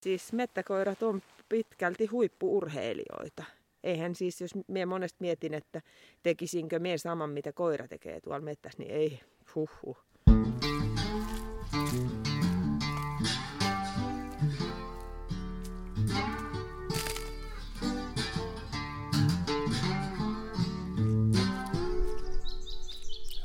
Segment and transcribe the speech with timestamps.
[0.00, 3.44] Siis mettäkoirat on pitkälti huippuurheilijoita.
[3.84, 5.82] Eihän siis, jos minä monesti mietin, että
[6.22, 9.20] tekisinkö minä saman, mitä koira tekee tuolla mettässä, niin ei,
[9.54, 9.98] huhhuh.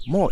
[0.08, 0.32] Moi!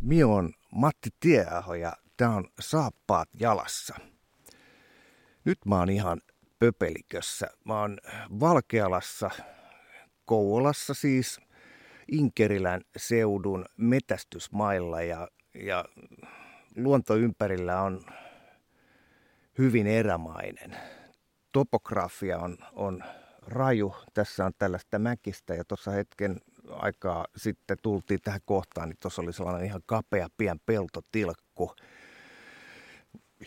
[0.00, 3.94] Mie on Matti Tieaho ja tää on Saappaat jalassa.
[5.48, 6.20] Nyt mä oon ihan
[6.58, 7.50] pöpelikössä.
[7.64, 7.98] Mä oon
[8.40, 9.30] Valkealassa,
[10.24, 11.40] Kouvolassa siis,
[12.12, 15.84] Inkerilän seudun metästysmailla ja, ja
[16.76, 18.00] luonto ympärillä on
[19.58, 20.76] hyvin erämainen.
[21.52, 23.04] Topografia on, on
[23.46, 23.94] raju.
[24.14, 26.40] Tässä on tällaista mäkistä ja tuossa hetken
[26.70, 31.74] aikaa sitten tultiin tähän kohtaan, niin tuossa oli sellainen ihan kapea pien peltotilkku.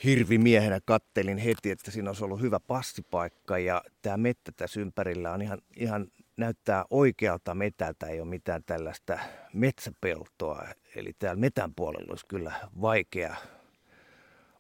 [0.04, 5.42] Hirvimiehenä kattelin heti, että siinä olisi ollut hyvä passipaikka ja tämä mettä tässä ympärillä on
[5.42, 6.08] ihan, ihan
[6.38, 9.20] näyttää oikealta metältä, ei ole mitään tällaista
[9.54, 10.68] metsäpeltoa.
[10.96, 13.36] Eli täällä metän puolella olisi kyllä vaikea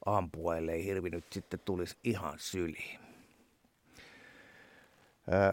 [0.05, 3.00] ampua, ellei hirvi nyt sitten tulisi ihan syliin.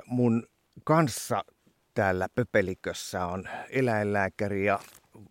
[0.06, 0.46] Mun
[0.84, 1.44] kanssa
[1.94, 4.80] täällä Pöpelikössä on eläinlääkäri ja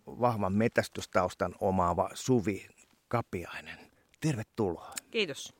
[0.06, 2.68] vahvan metästystaustan omaava Suvi
[3.08, 3.87] Kapiainen.
[4.20, 4.92] Tervetuloa.
[5.10, 5.54] Kiitos.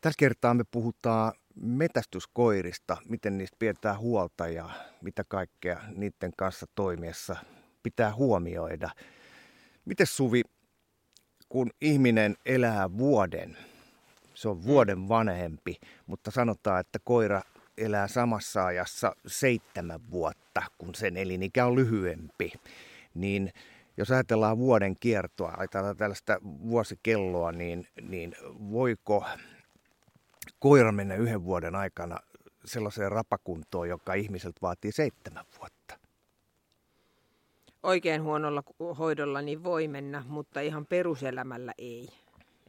[0.00, 4.70] Tällä kertaa me puhutaan metästyskoirista, miten niistä pidetään huolta ja
[5.02, 7.36] mitä kaikkea niiden kanssa toimiessa
[7.82, 8.90] pitää huomioida.
[9.84, 10.42] Miten Suvi,
[11.48, 13.56] kun ihminen elää vuoden,
[14.34, 17.42] se on vuoden vanhempi, mutta sanotaan, että koira
[17.78, 22.52] elää samassa ajassa seitsemän vuotta, kun sen elinikä on lyhyempi,
[23.14, 23.52] niin
[24.00, 28.34] jos ajatellaan vuoden kiertoa, ajatellaan tällaista vuosikelloa, niin, niin
[28.70, 29.24] voiko
[30.58, 32.16] koira mennä yhden vuoden aikana
[32.64, 35.98] sellaiseen rapakuntoon, joka ihmiseltä vaatii seitsemän vuotta?
[37.82, 38.62] Oikein huonolla
[38.98, 42.08] hoidolla niin voi mennä, mutta ihan peruselämällä ei.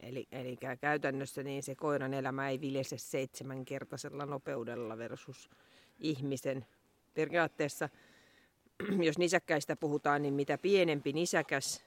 [0.02, 5.50] Eli, eli käytännössä niin se koiran elämä ei viljese seitsemänkertaisella nopeudella versus
[5.98, 6.66] ihmisen.
[7.14, 7.88] Periaatteessa,
[9.08, 11.84] jos nisäkkäistä puhutaan, niin mitä pienempi nisäkäs,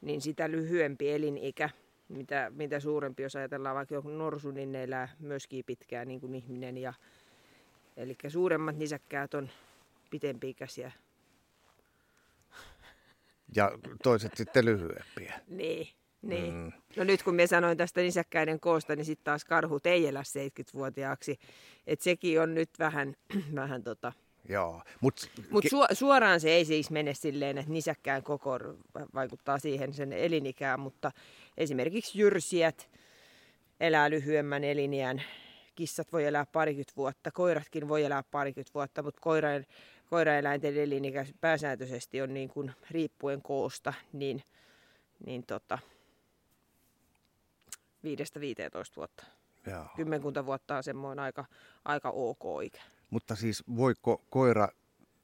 [0.00, 1.70] niin sitä lyhyempi elinikä.
[2.08, 6.34] Mitä, mitä suurempi, jos ajatellaan vaikka joku norsu, niin ne elää myöskin pitkään niin kuin
[6.34, 6.78] ihminen.
[6.78, 6.94] Ja,
[7.96, 9.50] eli suuremmat nisäkkäät on
[10.10, 10.92] pitempi-ikäisiä.
[13.54, 15.40] Ja toiset sitten lyhyempiä.
[15.48, 15.88] Niin.
[16.22, 16.54] Niin.
[16.54, 16.72] Mm.
[16.96, 21.38] No nyt kun me sanoin tästä nisäkkäiden koosta, niin sitten taas karhut ei elä 70-vuotiaaksi.
[21.86, 23.16] Et sekin on nyt vähän,
[23.54, 24.12] vähän tota...
[24.48, 24.82] Joo.
[25.00, 28.58] Mutta Mut su- suoraan se ei siis mene silleen, että nisäkkään koko
[29.14, 31.12] vaikuttaa siihen sen elinikään, mutta
[31.56, 32.90] esimerkiksi jyrsijät
[33.80, 35.22] elää lyhyemmän eliniän.
[35.74, 39.66] Kissat voi elää parikymmentä vuotta, koiratkin voi elää parikymmentä vuotta, mutta koirain,
[40.10, 44.42] koiraeläinten elinikä pääsääntöisesti on niin kuin riippuen koosta, niin,
[45.26, 45.78] niin tota,
[48.04, 48.06] 5-15
[48.96, 49.24] vuotta.
[49.66, 49.86] Joo.
[49.96, 51.44] Kymmenkunta vuotta on semmoinen aika,
[51.84, 52.80] aika ok ikä.
[53.10, 54.68] Mutta siis voiko koira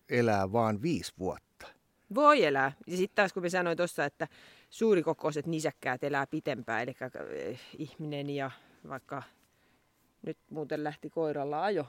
[0.08, 1.66] elää vain viisi vuotta?
[2.14, 2.72] Voi elää.
[2.86, 4.28] Ja sitten taas kun me sanoin tuossa, että
[4.70, 6.96] suurikokoiset nisäkkäät elää pitempään, eli
[7.30, 8.50] eh, ihminen ja
[8.88, 9.22] vaikka
[10.26, 11.86] nyt muuten lähti koiralla ajo.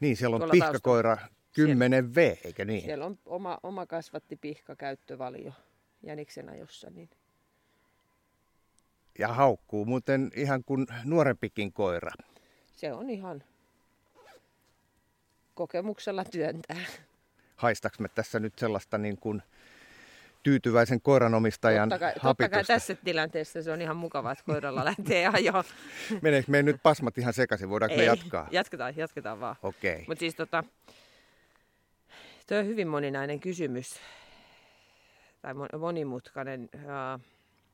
[0.00, 1.18] Niin, siellä on pihkakoira
[1.52, 2.84] 10 V, eikä niin?
[2.84, 5.52] Siellä on oma, oma kasvatti pihka käyttövalio
[6.02, 7.10] jäniksen ajossa, niin
[9.20, 12.10] ja haukkuu muuten ihan kuin nuorempikin koira.
[12.72, 13.42] Se on ihan
[15.60, 16.84] kokemuksella työntää.
[17.56, 19.42] Haistaks me tässä nyt sellaista niin kuin
[20.42, 25.26] tyytyväisen koiranomistajan totta kai, totta kai tässä tilanteessa se on ihan mukavaa, että koiralla lähtee
[25.26, 25.64] ajoa.
[26.22, 27.70] Meneekö me nyt pasmat ihan sekaisin?
[27.70, 28.48] Voidaanko Ei, me jatkaa?
[28.50, 29.56] Jatketaan, jatketaan vaan.
[29.62, 29.92] Okei.
[29.92, 30.04] Okay.
[30.08, 30.64] Mutta siis tota,
[32.46, 34.00] tuo on hyvin moninainen kysymys.
[35.42, 36.68] Tai monimutkainen.
[36.74, 37.24] Uh,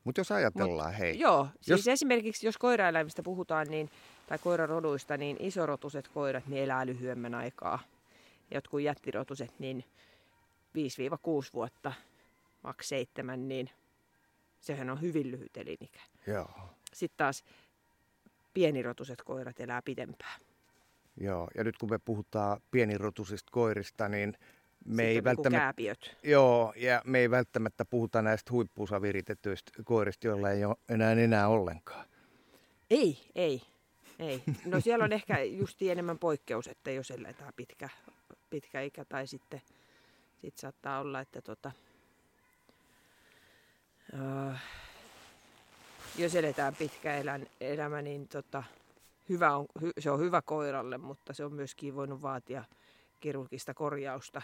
[0.03, 1.19] mutta jos ajatellaan, Mut, hei.
[1.19, 1.87] Joo, siis jos...
[1.87, 3.89] esimerkiksi jos koiraeläimistä puhutaan, niin,
[4.27, 7.79] tai koiraroduista, niin isorotuset koirat niin elää lyhyemmän aikaa.
[8.51, 9.83] Jotkut jättirotuset, niin
[10.77, 10.79] 5-6
[11.53, 11.93] vuotta,
[12.63, 13.69] maks 7, niin
[14.59, 15.99] sehän on hyvin lyhyt elinikä.
[16.27, 16.49] Joo.
[16.93, 17.43] Sitten taas
[18.53, 20.41] pienirotuset koirat elää pidempään.
[21.19, 24.33] Joo, ja nyt kun me puhutaan pienirotusista koirista, niin
[24.85, 26.17] me ei, välttämättä, kääpiöt.
[26.23, 31.47] joo, ja me ei välttämättä puhuta näistä huippuusa viritetyistä koirista, joilla ei ole enää enää
[31.47, 32.05] ollenkaan.
[32.89, 33.61] Ei, ei,
[34.19, 34.43] ei.
[34.65, 37.89] No siellä on ehkä just enemmän poikkeus, että jos eletään pitkä,
[38.49, 39.61] pitkä ikä tai sitten
[40.41, 41.71] sit saattaa olla, että tota,
[44.13, 44.55] uh,
[46.17, 48.63] jos eletään pitkä elän, elämä, niin tota,
[49.29, 52.63] hyvä on, hy, se on hyvä koiralle, mutta se on myöskin voinut vaatia
[53.19, 54.41] kirurgista korjausta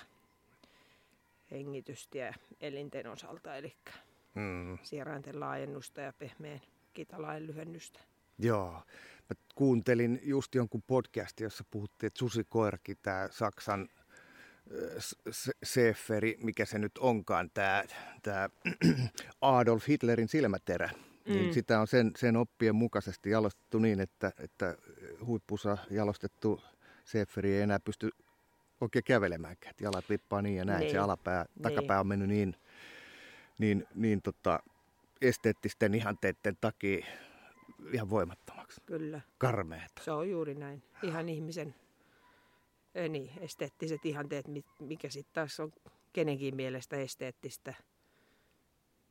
[1.52, 3.74] hengitystä ja elinten osalta, eli
[4.36, 4.78] hmm.
[4.84, 6.62] sierainten laajennusta ja pehmeän
[6.94, 8.00] kitalain lyhennystä.
[8.40, 8.82] Joo.
[9.30, 13.90] Mä kuuntelin just jonkun podcastin, jossa puhuttiin, että susikoirakin, tämä Saksan
[15.64, 17.84] Seeferi, mikä se nyt onkaan, tämä,
[18.22, 18.50] tämä
[19.42, 20.90] Adolf Hitlerin silmäterä,
[21.26, 21.42] niin mm.
[21.42, 24.78] niin sitä on sen, sen oppien mukaisesti jalostettu niin, että, että
[25.26, 26.62] huippusa jalostettu
[27.06, 28.10] Seeferi ei enää pysty
[28.82, 29.72] oikein kävelemäänkään.
[29.72, 30.80] Että jalat lippaa niin ja näin.
[30.80, 30.92] Niin.
[30.92, 31.64] Se alapää, niin.
[31.64, 32.56] takapää on mennyt niin,
[33.58, 34.60] niin, niin tota,
[35.22, 37.06] esteettisten ihanteiden takia
[37.92, 38.82] ihan voimattomaksi.
[38.86, 39.22] Kyllä.
[39.38, 40.04] Karmeeta.
[40.04, 40.84] Se on juuri näin.
[41.04, 41.76] Ihan ihmisen
[43.10, 44.46] niin, esteettiset ihanteet,
[44.80, 45.72] mikä sitten taas on
[46.14, 47.74] kenenkin mielestä esteettistä.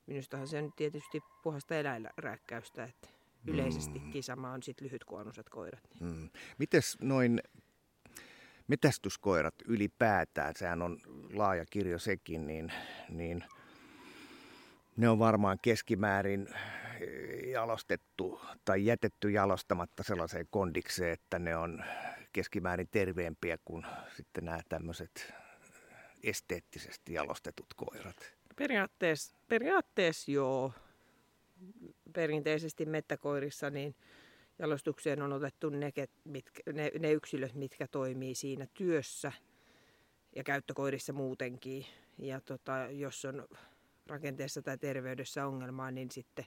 [0.06, 3.08] Minustahan se on tietysti puhasta eläinrääkkäystä, että
[3.46, 4.12] yleisesti mm.
[4.20, 5.82] sama on sitten lyhytkuonuiset koirat.
[6.00, 6.16] Niin.
[6.16, 6.30] Mm.
[6.58, 7.40] Mites noin
[8.68, 10.98] metästyskoirat ylipäätään, sehän on
[11.32, 12.72] laaja kirjo sekin, niin,
[13.08, 13.44] niin
[14.96, 16.48] ne on varmaan keskimäärin
[17.50, 21.84] jalostettu tai jätetty jalostamatta sellaiseen kondikseen, että ne on
[22.32, 25.34] keskimäärin terveempiä kuin sitten nämä tämmöiset
[26.22, 28.32] esteettisesti jalostetut koirat.
[28.56, 30.72] Periaatteessa, periaatteessa joo.
[32.12, 33.94] Perinteisesti mettäkoirissa niin
[34.58, 35.92] jalostukseen on otettu ne,
[36.24, 39.32] mitkä, ne, ne yksilöt, mitkä toimii siinä työssä
[40.36, 41.86] ja käyttökoirissa muutenkin.
[42.18, 43.48] Ja tota, jos on
[44.06, 46.44] rakenteessa tai terveydessä ongelmaa, niin sitten,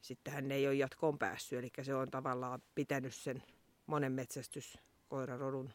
[0.00, 1.58] sitten hän ei ole jatkoon päässyt.
[1.58, 3.42] Eli se on tavallaan pitänyt sen
[3.86, 5.70] monen metsästyskoirarodun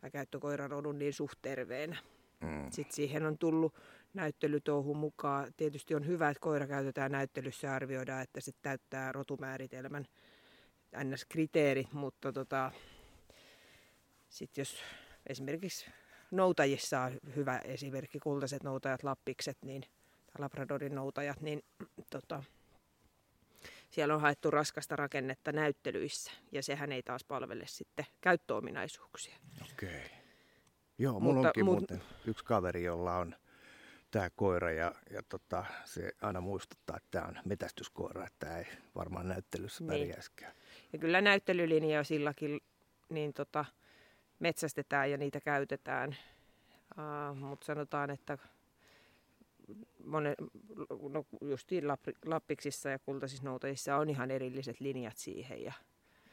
[0.00, 1.96] tai käyttökoirarodun niin suht terveenä.
[2.40, 2.70] Mm.
[2.70, 3.74] Sitten siihen on tullut
[4.14, 5.52] näyttelytouhu mukaan.
[5.56, 10.06] Tietysti on hyvä, että koira käytetään näyttelyssä ja arvioidaan, että se täyttää rotumääritelmän
[10.96, 12.72] NS-kriteerit, mutta tota,
[14.28, 14.76] sitten jos
[15.26, 15.86] esimerkiksi
[16.30, 19.82] noutajissa on hyvä esimerkki, kultaiset noutajat, lappikset, niin,
[20.26, 21.62] tai Labradorin noutajat, niin
[22.10, 22.42] tota,
[23.90, 29.36] siellä on haettu raskasta rakennetta näyttelyissä, ja sehän ei taas palvele sitten käyttöominaisuuksia.
[29.72, 30.10] Okei.
[30.98, 33.36] Joo, mulla mutta, onkin mut, muuten yksi kaveri, jolla on
[34.10, 38.66] tämä koira ja, ja tota, se aina muistuttaa, että tämä on metästyskoira, että tämä ei
[38.94, 39.88] varmaan näyttelyssä niin.
[39.88, 40.52] pärjäisikään.
[40.92, 42.60] Ja kyllä näyttelylinja sillakin
[43.08, 43.64] niin tota,
[44.38, 46.16] metsästetään ja niitä käytetään.
[46.90, 48.38] Uh, Mutta sanotaan, että
[50.04, 50.34] monen,
[51.10, 51.84] no justiin
[52.24, 55.62] lappiksissa ja kultaisissa noutajissa on ihan erilliset linjat siihen.
[55.62, 55.72] Ja,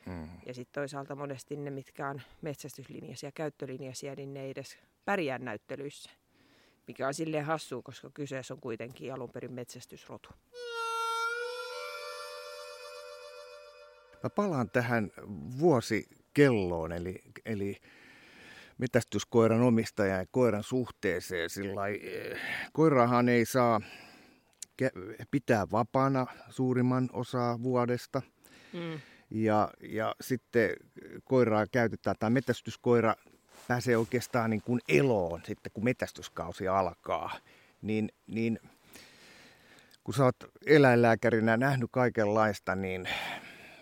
[0.06, 0.30] mm.
[0.46, 6.10] ja sitten toisaalta monesti ne, mitkä on metsästyslinjaisia, käyttölinjaisia, niin ne ei edes pärjää näyttelyissä.
[6.88, 10.30] Mikä on silleen hassua, koska kyseessä on kuitenkin alun perin metsästysrotu.
[14.24, 15.12] Mä palaan tähän
[15.60, 17.78] vuosikelloon, eli, eli
[18.78, 21.50] metästyskoiran omistajan ja koiran suhteeseen.
[21.50, 22.40] Sillä eh,
[22.74, 23.82] koirahan ei saa
[25.32, 28.22] pitää vapaana suurimman osaa vuodesta.
[28.74, 29.00] Mm.
[29.30, 30.70] Ja, ja sitten
[31.24, 33.16] koiraa käytetään, tai metästyskoira
[33.68, 37.38] pääsee oikeastaan niin kuin eloon sitten, kun metästyskausi alkaa.
[37.82, 38.60] Niin, niin
[40.04, 40.36] kun sä oot
[40.66, 43.08] eläinlääkärinä nähnyt kaikenlaista, niin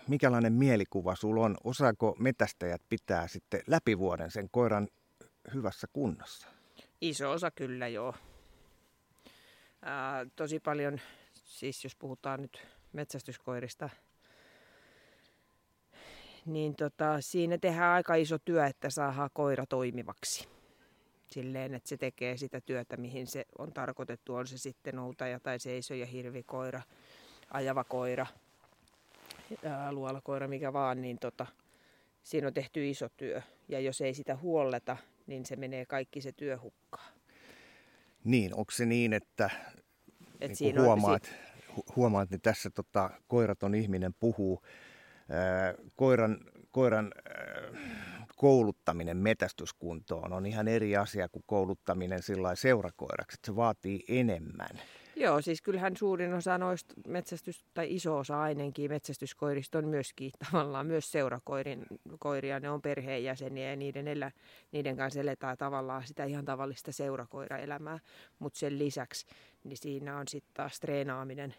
[0.08, 1.56] minkälainen mielikuva sulla on?
[1.64, 4.88] Osaako metästäjät pitää sitten läpi vuoden sen koiran
[5.54, 6.48] hyvässä kunnossa?
[7.00, 8.14] Iso osa kyllä joo.
[9.82, 11.00] Ää, tosi paljon,
[11.32, 13.90] siis jos puhutaan nyt metsästyskoirista,
[16.46, 20.48] niin tota, siinä tehdään aika iso työ, että saadaan koira toimivaksi.
[21.30, 24.34] Silleen, että se tekee sitä työtä, mihin se on tarkoitettu.
[24.34, 26.82] On se sitten noutaja tai seisoja, hirvikoira,
[27.50, 28.26] ajava koira–
[29.90, 31.46] luolakoira, mikä vaan, niin tota,
[32.22, 33.42] siinä on tehty iso työ.
[33.68, 34.96] Ja jos ei sitä huolleta,
[35.26, 37.12] niin se menee kaikki se työ hukkaan.
[38.24, 39.50] Niin, onko se niin, että
[40.40, 41.28] Et niin huomaat, on,
[41.76, 44.62] si- huomaat, niin tässä tota, koiraton ihminen puhuu.
[45.28, 46.38] Ää, koiran
[46.70, 47.34] koiran ää,
[48.36, 52.20] kouluttaminen metästyskuntoon on ihan eri asia kuin kouluttaminen
[52.54, 53.34] seurakoiraksi.
[53.34, 54.80] Että se vaatii enemmän.
[55.16, 60.86] Joo, siis kyllähän suurin osa noista metsästys, tai iso osa ainakin metsästyskoirista on myöskin tavallaan
[60.86, 62.60] myös seurakoiria.
[62.60, 64.30] Ne on perheenjäseniä ja niiden, elä,
[64.72, 67.98] niiden kanssa eletään tavallaan sitä ihan tavallista seurakoiraelämää.
[68.38, 69.26] Mutta sen lisäksi
[69.64, 71.54] niin siinä on sitten taas treenaaminen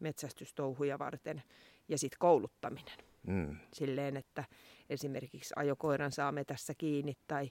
[0.00, 1.42] metsästystouhuja varten
[1.88, 2.98] ja sitten kouluttaminen.
[3.26, 3.56] Mm.
[3.72, 4.44] Silleen, että
[4.90, 7.50] esimerkiksi ajokoiran saa metässä kiinni tai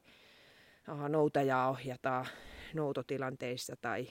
[0.88, 2.26] aha, noutajaa ohjataan
[2.74, 4.08] noutotilanteissa tai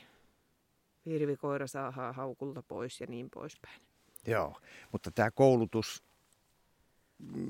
[1.07, 3.81] hirvikoira saa haukulta pois ja niin poispäin.
[4.27, 4.61] Joo,
[4.93, 6.05] mutta tämä koulutus,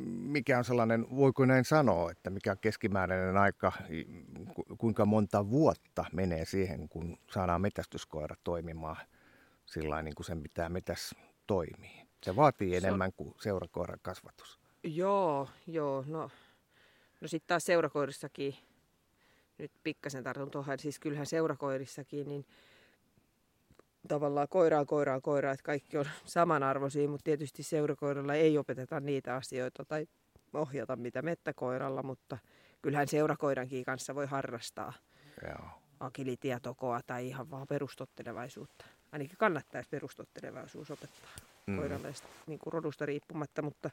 [0.09, 3.73] mikä on sellainen, voiko näin sanoa, että mikä on keskimääräinen aika,
[4.79, 8.97] kuinka monta vuotta menee siihen, kun saadaan metästyskoira toimimaan
[9.67, 11.15] sillä niin kuin sen pitää metäs
[11.47, 12.07] toimii.
[12.23, 14.61] Se vaatii enemmän kuin seurakoiran kasvatus.
[14.85, 16.05] Joo, joo.
[16.07, 16.31] No,
[17.21, 18.55] no sitten taas seurakoirissakin,
[19.59, 22.47] nyt pikkasen tartun tuohon, siis kyllähän seurakoirissakin, niin
[24.09, 29.85] tavallaan koiraa, koiraa, koiraa, että kaikki on samanarvoisia, mutta tietysti seurakoiralla ei opeteta niitä asioita
[29.85, 30.07] tai
[30.55, 32.39] ohjata mitä mettäkoiralla, mutta
[32.83, 34.93] kyllähän seurakoirankin kanssa voi harrastaa
[35.49, 35.69] Joo.
[36.01, 38.85] agilitietokoa tai ihan vaan perustottelevaisuutta.
[39.13, 41.31] Ainakin kannattaisi perustottelevaisuus opettaa
[41.67, 41.77] mm.
[41.77, 42.13] koiralle
[42.47, 43.91] niin kuin rodusta riippumatta, mutta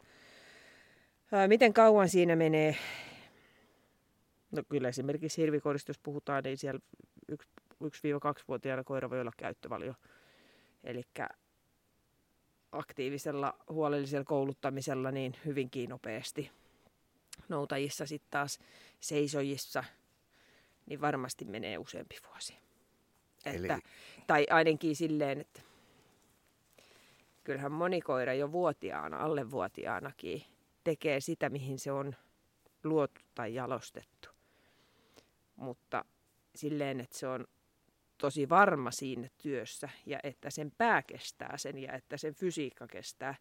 [1.32, 2.76] ää, miten kauan siinä menee?
[4.52, 6.80] No kyllä esimerkiksi hirvikoirista, jos puhutaan, niin siellä
[7.84, 9.94] 1-2-vuotiaana koira voi olla käyttövalio.
[10.84, 11.04] Eli
[12.72, 16.52] aktiivisella huolellisella kouluttamisella niin hyvinkin nopeasti.
[17.50, 18.60] Noutajissa sitten taas
[19.00, 19.84] seisojissa,
[20.86, 22.58] niin varmasti menee useampi vuosi.
[23.46, 23.56] Eli...
[23.56, 23.80] Että,
[24.28, 25.62] tai ainakin silleen, että
[27.44, 30.44] kyllähän moni koira jo vuotiaana, alle vuotiaanakin,
[30.84, 32.16] tekee sitä, mihin se on
[32.84, 34.30] luotu tai jalostettu.
[35.56, 36.06] Mutta
[36.56, 37.48] silleen, että se on
[38.18, 43.36] tosi varma siinä työssä ja että sen pää kestää sen ja että sen fysiikka kestää,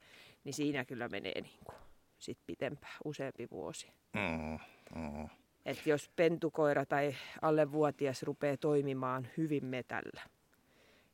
[0.45, 1.77] niin siinä kyllä menee niin kuin
[2.19, 3.93] sit pitempään, useampi vuosi.
[4.13, 4.59] Mm,
[5.01, 5.29] mm.
[5.65, 10.23] Et jos pentukoira tai alle vuotias rupeaa toimimaan hyvin metällä,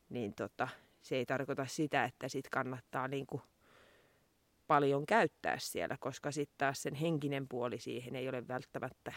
[0.09, 0.69] niin tota,
[1.02, 3.42] se ei tarkoita sitä, että sit kannattaa niin kuin
[4.66, 9.12] paljon käyttää siellä, koska sitten taas sen henkinen puoli siihen ei ole välttämättä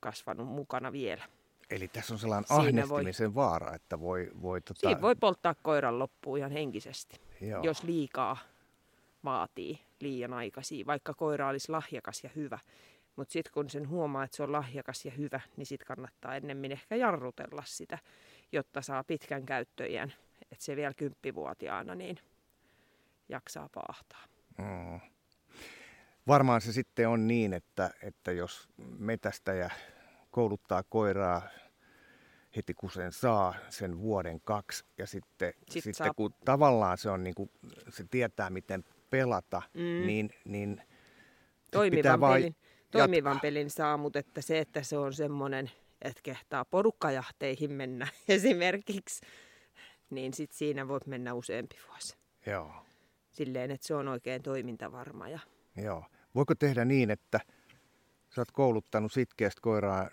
[0.00, 1.24] kasvanut mukana vielä.
[1.70, 4.30] Eli tässä on sellainen Siinä ahnestimisen voi, vaara, että voi...
[4.42, 4.80] voi tota...
[4.80, 7.62] Siinä voi polttaa koiran loppuun ihan henkisesti, Joo.
[7.62, 8.36] jos liikaa
[9.24, 12.58] vaatii liian aikaisia, vaikka koira olisi lahjakas ja hyvä.
[13.16, 16.72] Mutta sitten kun sen huomaa, että se on lahjakas ja hyvä, niin sitten kannattaa ennemmin
[16.72, 17.98] ehkä jarrutella sitä,
[18.52, 20.14] jotta saa pitkän käyttöjän.
[20.52, 22.18] Että se vielä kymppivuotiaana niin
[23.28, 24.24] jaksaa paahtaa.
[24.58, 25.00] Mm.
[26.26, 29.70] Varmaan se sitten on niin, että, että jos metästäjä
[30.30, 31.42] kouluttaa koiraa
[32.56, 37.24] heti kun sen saa sen vuoden kaksi ja sitten, Sit sitten kun tavallaan se on
[37.24, 37.50] niin kuin,
[37.88, 40.06] se tietää miten pelata, mm.
[40.06, 40.82] niin, niin
[41.72, 42.56] toimivan, pelin,
[42.90, 45.70] toimivan pelin saa, mutta että se, että se on semmoinen,
[46.02, 49.26] että kehtaa porukkajahteihin mennä esimerkiksi,
[50.10, 52.16] niin sit siinä voi mennä useampi vuosi.
[52.46, 52.72] Joo.
[53.30, 55.28] Silleen, että se on oikein toimintavarma.
[55.28, 55.38] Ja...
[55.76, 56.04] Joo.
[56.34, 57.40] Voiko tehdä niin, että
[58.34, 60.08] Sä oot kouluttanut sitkeästä koiraa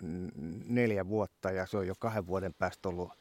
[0.64, 3.12] neljä vuotta ja se on jo kahden vuoden päästä ollut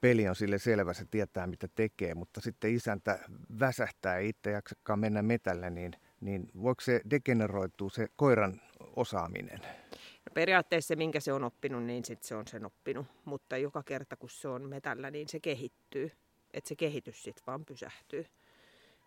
[0.00, 3.18] peli on sille selvä, se tietää mitä tekee, mutta sitten isäntä
[3.60, 8.60] väsähtää ja itse jaksakaan mennä metälle, niin, niin voiko se degeneroitua se koiran
[8.96, 9.60] osaaminen?
[10.00, 13.82] No periaatteessa se, minkä se on oppinut, niin sit se on sen oppinut, mutta joka
[13.82, 16.12] kerta kun se on metällä, niin se kehittyy.
[16.52, 18.26] Että se kehitys sitten vaan pysähtyy.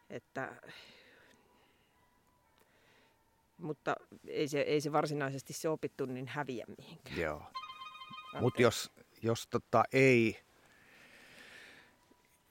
[0.09, 0.61] Että
[3.59, 3.95] mutta
[4.27, 7.19] ei se, ei se varsinaisesti se opittu niin häviä mihinkään.
[7.19, 7.43] Joo.
[8.39, 10.39] Mutta jos, jos tota ei,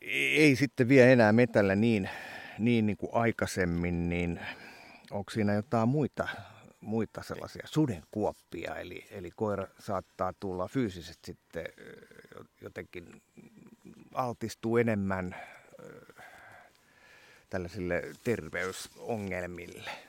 [0.00, 2.10] ei sitten vie enää metällä niin,
[2.58, 4.40] niin, niin kuin aikaisemmin, niin
[5.10, 6.28] onko siinä jotain muita,
[6.80, 11.66] muita sellaisia sudenkuoppia, eli, eli koira saattaa tulla fyysisesti sitten
[12.60, 13.22] jotenkin
[14.14, 15.36] altistuu enemmän
[17.50, 20.07] tällaisille terveysongelmille?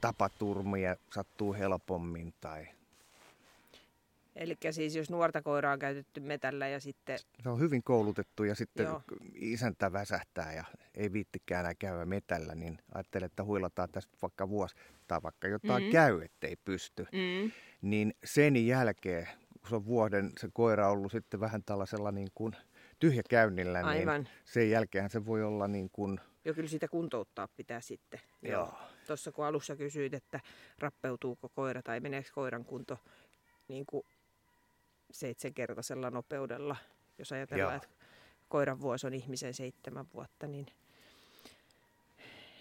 [0.00, 2.68] Tapaturmia sattuu helpommin tai...
[4.36, 7.18] Eli siis jos nuorta koiraa on käytetty metällä ja sitten...
[7.42, 9.02] Se on hyvin koulutettu ja sitten Joo.
[9.34, 10.64] isäntä väsähtää ja
[10.94, 14.76] ei viittikään enää käydä metällä, niin ajattelee, että huilataan tästä vaikka vuosi
[15.08, 15.92] tai vaikka jotain mm-hmm.
[15.92, 17.02] käy, ettei pysty.
[17.02, 17.52] Mm-hmm.
[17.82, 19.28] Niin sen jälkeen,
[19.60, 22.56] kun se on vuoden se koira ollut sitten vähän tällaisella niin kuin
[22.98, 24.22] tyhjäkäynnillä, niin Aivan.
[24.22, 28.20] niin sen jälkeen se voi olla niin kuin jo kyllä sitä kuntouttaa pitää sitten.
[28.42, 28.74] Joo.
[29.06, 30.40] Tuossa kun alussa kysyit, että
[30.78, 32.98] rappeutuuko koira tai meneekö koiran kunto
[33.68, 34.06] niin kuin
[35.10, 36.76] seitsemänkertaisella nopeudella,
[37.18, 37.76] jos ajatellaan, Joo.
[37.76, 37.88] että
[38.48, 40.66] koiran vuosi on ihmisen seitsemän vuotta, niin,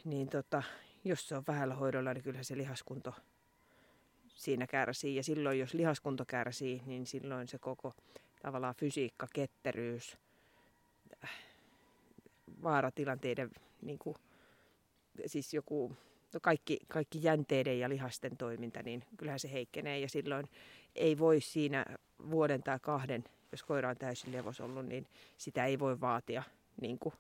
[0.06, 0.64] niin tota,
[1.04, 3.16] jos se on vähällä hoidolla, niin kyllähän se lihaskunto
[4.28, 5.16] siinä kärsii.
[5.16, 7.94] Ja silloin, jos lihaskunto kärsii, niin silloin se koko
[8.42, 10.18] tavallaan fysiikka, ketteryys,
[12.64, 14.16] vaaratilanteiden, niin kuin,
[15.26, 15.96] siis joku,
[16.34, 20.50] no kaikki, kaikki jänteiden ja lihasten toiminta, niin kyllähän se heikkenee ja silloin
[20.96, 21.86] ei voi siinä
[22.30, 25.08] vuoden tai kahden, jos koira on täysin levos ollut, niin
[25.38, 26.44] sitä ei voi vaatia
[26.82, 27.16] niin kuin,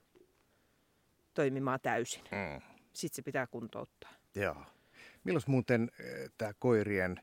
[1.33, 2.23] toimimaan täysin.
[2.23, 2.61] Mm.
[2.93, 4.11] Sitten se pitää kuntouttaa.
[4.35, 4.63] Joo.
[5.23, 5.91] Milloin muuten
[6.37, 7.19] tämä koirien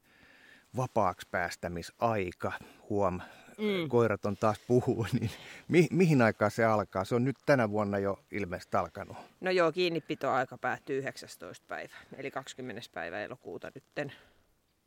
[0.77, 2.53] vapaaksi päästämisaika,
[2.91, 3.21] huom,
[3.59, 3.89] mm.
[3.89, 5.31] koirat on taas puhuu, niin
[5.69, 7.05] mi- mihin aikaan se alkaa?
[7.05, 9.17] Se on nyt tänä vuonna jo ilmeisesti alkanut.
[9.41, 11.65] No joo, kiinnipitoaika päättyy 19.
[11.69, 12.83] päivä, eli 20.
[12.95, 14.13] päivä elokuuta nytten.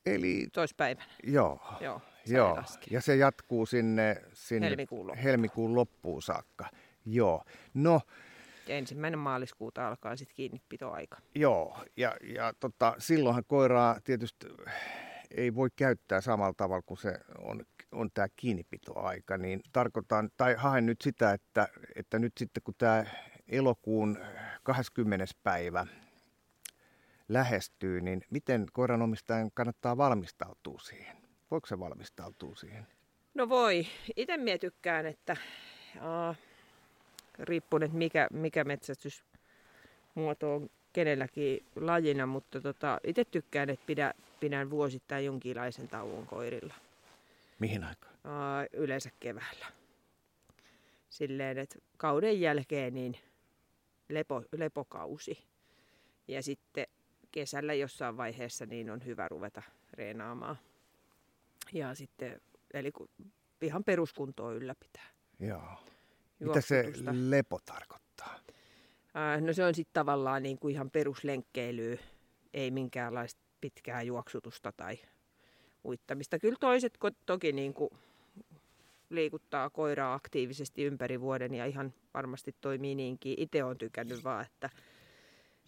[0.05, 0.47] Eli...
[0.53, 1.05] Toispäivänä.
[1.23, 1.59] Joo.
[1.79, 2.63] Joo, joo.
[2.91, 5.23] ja se jatkuu sinne, sinne helmikuun, loppuun.
[5.23, 6.65] helmikuun loppuun saakka.
[7.05, 7.43] Joo.
[7.73, 8.01] No,
[8.67, 11.17] ja ensimmäinen maaliskuuta alkaa sitten kiinnipitoaika.
[11.35, 14.47] Joo, ja, ja tota, silloinhan koiraa tietysti
[15.31, 20.85] ei voi käyttää samalla tavalla kuin se on, on tämä kiinnipitoaika, niin tarkoitan, tai haen
[20.85, 23.05] nyt sitä, että, että nyt sitten kun tämä
[23.47, 24.17] elokuun
[24.63, 25.25] 20.
[25.43, 25.87] päivä
[27.29, 31.17] lähestyy, niin miten koiranomistajan kannattaa valmistautua siihen?
[31.51, 32.87] Voiko se valmistautua siihen?
[33.33, 33.87] No voi.
[34.15, 35.37] Itse minä tykkään, että
[35.95, 36.37] äh,
[37.39, 44.69] riippuen, että mikä, mikä metsästysmuoto on kenelläkin lajina, mutta tota, itse tykkään, että pidä, pidän
[44.69, 46.73] vuosittain jonkinlaisen tauon koirilla.
[47.59, 48.13] Mihin aikaan?
[48.13, 49.65] Uh, yleensä keväällä.
[51.09, 53.17] Silleen, että kauden jälkeen niin
[54.09, 55.43] lepo, lepokausi.
[56.27, 56.87] Ja sitten
[57.31, 59.61] kesällä jossain vaiheessa niin on hyvä ruveta
[59.93, 60.57] reenaamaan.
[61.73, 62.41] Ja sitten,
[62.73, 62.91] eli
[63.61, 65.07] ihan peruskuntoa ylläpitää.
[65.39, 65.79] Joo.
[66.39, 68.39] Mitä se lepo tarkoittaa?
[69.41, 71.97] no se on sitten tavallaan niin kuin ihan peruslenkkeilyä,
[72.53, 74.99] ei minkäänlaista pitkää juoksutusta tai
[75.85, 76.39] uittamista.
[76.39, 77.89] Kyllä toiset toki niin kuin
[79.09, 83.33] liikuttaa koiraa aktiivisesti ympäri vuoden ja ihan varmasti toimii niinkin.
[83.37, 84.69] Itse olen tykännyt vaan, että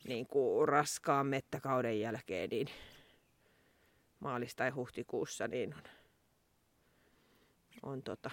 [0.07, 2.67] niin kuin raskaan mettäkauden jälkeen niin
[4.19, 5.83] maalis- tai huhtikuussa niin on,
[7.83, 8.31] on tota,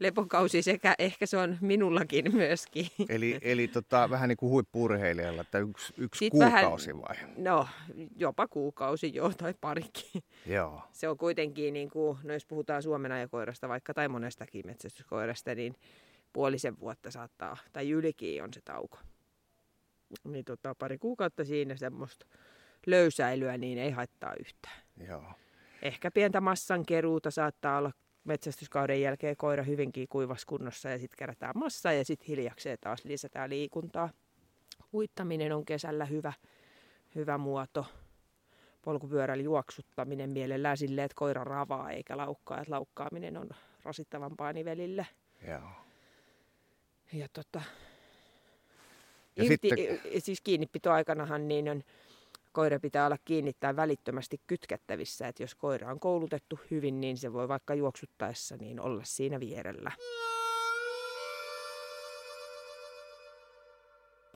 [0.00, 2.86] lepokausi sekä ehkä se on minullakin myöskin.
[3.08, 7.16] Eli, eli tota, vähän niin kuin huippurheilijalla, että yksi, yksi kuukausi vähän, vai?
[7.36, 7.68] No,
[8.16, 10.22] jopa kuukausi joo, tai parikin.
[10.46, 10.82] Joo.
[10.92, 15.76] Se on kuitenkin, niin kuin, no jos puhutaan Suomen ajakoirasta vaikka tai monestakin metsästyskoirasta, niin
[16.32, 18.98] puolisen vuotta saattaa, tai ylikin on se tauko.
[20.24, 22.26] Niin tota, pari kuukautta siinä semmoista
[22.86, 24.80] löysäilyä, niin ei haittaa yhtään.
[25.08, 25.24] Joo.
[25.82, 27.92] Ehkä pientä massan keruuta saattaa olla
[28.26, 33.50] metsästyskauden jälkeen koira hyvinkin kuivas kunnossa ja sitten kerätään massa ja sitten hiljakseen taas lisätään
[33.50, 34.10] liikuntaa.
[34.94, 36.32] Uittaminen on kesällä hyvä,
[37.14, 37.86] hyvä muoto.
[38.82, 42.60] Polkupyörällä juoksuttaminen mielellään silleen, että koira ravaa eikä laukkaa.
[42.60, 43.48] Että laukkaaminen on
[43.82, 45.06] rasittavampaa nivelille.
[45.48, 45.70] Joo.
[47.12, 47.62] Ja tota,
[49.36, 50.22] ja irti, sitten...
[50.22, 51.82] siis kiinnipitoaikanahan niin on
[52.56, 57.48] koira pitää olla kiinnittää välittömästi kytkettävissä, että jos koira on koulutettu hyvin, niin se voi
[57.48, 59.92] vaikka juoksuttaessa niin olla siinä vierellä.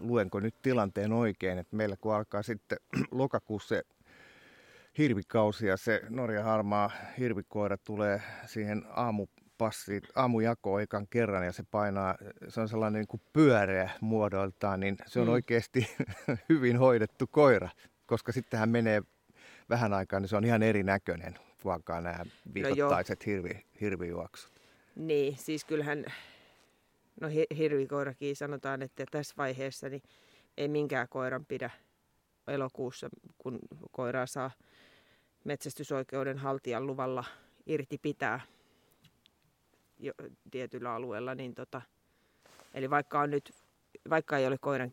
[0.01, 2.79] Luenko nyt tilanteen oikein, että meillä kun alkaa sitten
[3.11, 3.83] lokakuussa se
[4.99, 12.15] hirvikausi ja se Norja harmaa hirvikoira tulee siihen aamupassi, aamujakoon ekan kerran ja se painaa,
[12.49, 15.33] se on sellainen niin kuin pyöreä muodoltaan, niin se on mm.
[15.33, 15.89] oikeasti
[16.49, 17.69] hyvin hoidettu koira
[18.11, 19.03] koska sittenhän menee
[19.69, 24.53] vähän aikaa, niin se on ihan erinäköinen, vaikka nämä viikoittaiset no hirvi, hirvijuoksut.
[24.97, 26.05] Niin, siis kyllähän,
[27.21, 30.03] no hirvikoirakin sanotaan, että tässä vaiheessa niin
[30.57, 31.71] ei minkään koiran pidä
[32.47, 33.59] elokuussa, kun
[33.91, 34.51] koiraa saa
[35.45, 37.25] metsästysoikeuden haltijan luvalla
[37.67, 38.41] irti pitää
[39.99, 40.13] jo,
[40.51, 41.83] tietyllä alueella, niin tota,
[42.75, 43.55] eli vaikka on nyt
[44.11, 44.91] vaikka ei ole koiran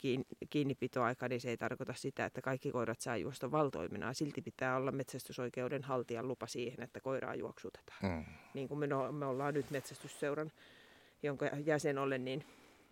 [0.50, 4.14] kiinnipitoaika, niin se ei tarkoita sitä, että kaikki koirat saa juosta valtoiminaa.
[4.14, 8.00] Silti pitää olla metsästysoikeuden haltijan lupa siihen, että koiraa juoksutetaan.
[8.04, 8.26] Mm.
[8.54, 10.52] Niin kuin me, no, me ollaan nyt metsästysseuran,
[11.24, 12.46] jonka jäsen olen, niin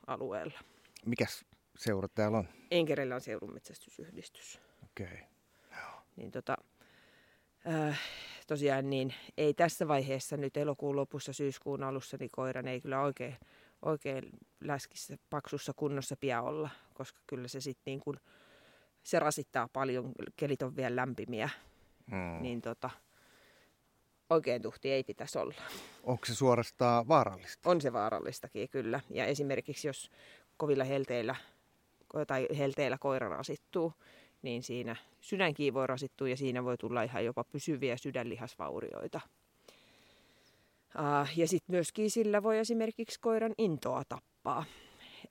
[0.08, 0.60] alueella.
[1.06, 1.46] Mikäs
[1.78, 2.48] seura täällä on?
[2.72, 4.60] Enkerellä on seurun metsästysyhdistys.
[4.84, 5.06] Okei.
[5.06, 5.18] Okay.
[6.16, 6.58] Niin tota,
[7.68, 8.00] äh,
[8.48, 13.38] tosiaan niin ei tässä vaiheessa nyt elokuun lopussa, syyskuun alussa, niin koiran ei kyllä oikein
[13.86, 14.30] oikein
[14.62, 18.18] läskissä paksussa kunnossa pian olla, koska kyllä se sitten niin kuin,
[19.04, 21.50] se rasittaa paljon, kelit on vielä lämpimiä,
[22.12, 22.42] hmm.
[22.42, 22.90] niin tota,
[24.30, 25.54] oikein tuhti ei pitäisi olla.
[26.04, 27.70] Onko se suorastaan vaarallista?
[27.70, 29.00] On se vaarallistakin kyllä.
[29.10, 30.12] Ja esimerkiksi jos
[30.58, 31.36] kovilla helteillä
[32.28, 33.94] tai helteillä koira rasittuu,
[34.42, 39.22] niin siinä sydänkiin voi rasittua ja siinä voi tulla ihan jopa pysyviä sydänlihasvaurioita.
[41.00, 44.66] Uh, ja sitten myöskin sillä voi esimerkiksi koiran intoa tappaa.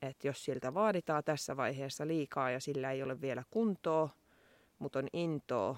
[0.03, 4.09] Et jos siltä vaaditaan tässä vaiheessa liikaa ja sillä ei ole vielä kuntoa,
[4.79, 5.77] mutta on intoa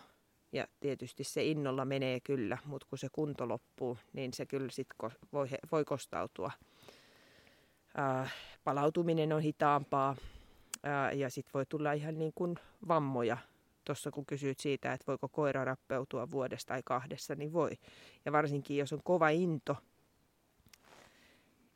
[0.53, 4.87] Ja tietysti se innolla menee kyllä, mutta kun se kunto loppuu, niin se kyllä sit
[5.33, 6.51] voi, voi kostautua.
[7.97, 8.29] Ää,
[8.65, 10.17] palautuminen on hitaampaa
[10.83, 12.55] ää, ja sitten voi tulla ihan niin kuin
[12.89, 13.39] vammoja.
[13.87, 17.71] Tuossa kun kysyit siitä, että voiko koira rappeutua vuodesta tai kahdessa, niin voi.
[18.25, 19.77] Ja varsinkin jos on kova into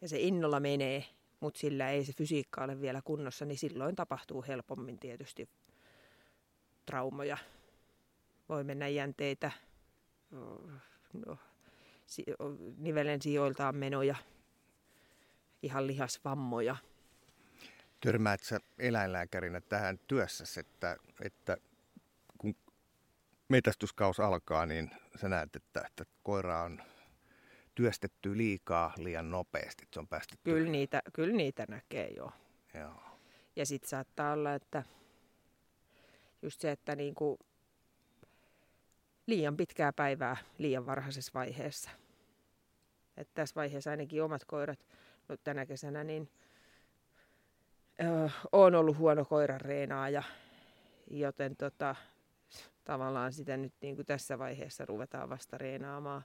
[0.01, 1.05] ja se innolla menee,
[1.41, 5.49] mutta sillä ei se fysiikka ole vielä kunnossa, niin silloin tapahtuu helpommin tietysti
[6.87, 7.39] traumoja.
[8.49, 9.51] Voi mennä jänteitä,
[11.27, 11.39] no,
[12.79, 14.17] nivelen sijoiltaan menoja,
[15.63, 16.77] ihan lihasvammoja.
[18.01, 21.57] Törmäät sä eläinlääkärinä tähän työssä, että, että
[23.51, 26.83] metästyskaus alkaa, niin sä näet, että, että koira on
[27.75, 30.51] työstetty liikaa liian nopeasti, se on päästetty.
[30.51, 32.33] Kyllä niitä, kyllä niitä näkee jo.
[32.75, 33.03] Joo.
[33.57, 34.83] Ja sitten saattaa olla, että
[36.43, 37.39] just se, että niinku
[39.27, 41.91] liian pitkää päivää liian varhaisessa vaiheessa.
[43.17, 44.87] Että tässä vaiheessa ainakin omat koirat,
[45.29, 46.31] no tänä kesänä, niin
[48.03, 50.23] öö, on ollut huono koiran reenaaja,
[51.11, 51.97] joten tota,
[52.85, 56.23] tavallaan sitä nyt niin kuin tässä vaiheessa ruvetaan vasta reenaamaan.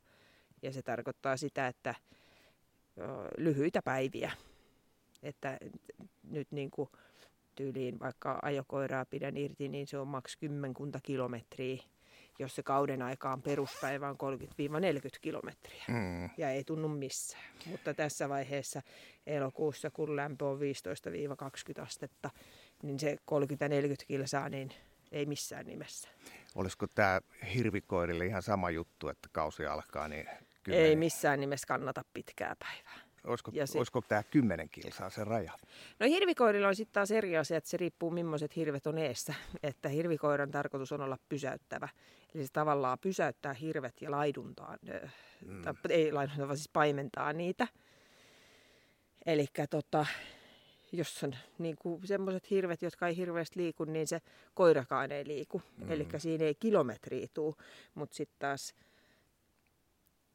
[0.61, 1.95] Ja se tarkoittaa sitä, että
[3.37, 4.31] lyhyitä päiviä.
[5.23, 5.57] Että
[6.23, 6.89] nyt niin kuin
[7.55, 11.83] tyyliin vaikka ajokoiraa pidän irti, niin se on maks kymmenkunta kilometriä
[12.39, 15.83] jos se kauden aikaan peruspäivä on 30-40 kilometriä.
[15.87, 16.29] Mm.
[16.37, 17.43] Ja ei tunnu missään.
[17.65, 18.81] Mutta tässä vaiheessa
[19.27, 20.59] elokuussa, kun lämpö on
[21.79, 22.29] 15-20 astetta,
[22.83, 23.17] niin se 30-40
[24.07, 24.71] kilsaa, niin
[25.15, 26.09] ei missään nimessä.
[26.55, 27.21] Olisiko tämä
[27.53, 30.07] hirvikoirille ihan sama juttu, että kausi alkaa?
[30.07, 30.29] Niin
[30.63, 33.05] kyllä ei missään nimessä kannata pitkää päivää.
[33.23, 35.51] Olisiko, se, olisiko tämä 10 kilsaa se raja?
[35.99, 39.33] No hirvikoirilla on sitten taas eri asia, että se riippuu millaiset hirvet on eessä.
[39.63, 41.89] Että hirvikoiran tarkoitus on olla pysäyttävä.
[42.35, 44.77] Eli se tavallaan pysäyttää hirvet ja laiduntaa,
[45.45, 45.61] mm.
[45.61, 47.67] tai ei laiduntaa, vaan siis paimentaa niitä.
[49.25, 50.05] Eli tota,
[50.91, 54.21] jos on niin semmoiset hirvet, jotka ei hirveästi liiku, niin se
[54.53, 55.61] koirakaan ei liiku.
[55.77, 55.91] Mm.
[55.91, 57.55] Eli siinä ei kilometriä tule,
[57.95, 58.75] mutta sitten taas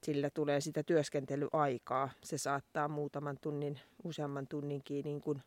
[0.02, 2.10] sillä tulee sitä työskentelyaikaa.
[2.24, 5.42] Se saattaa muutaman tunnin, useamman tunninkin niin kuin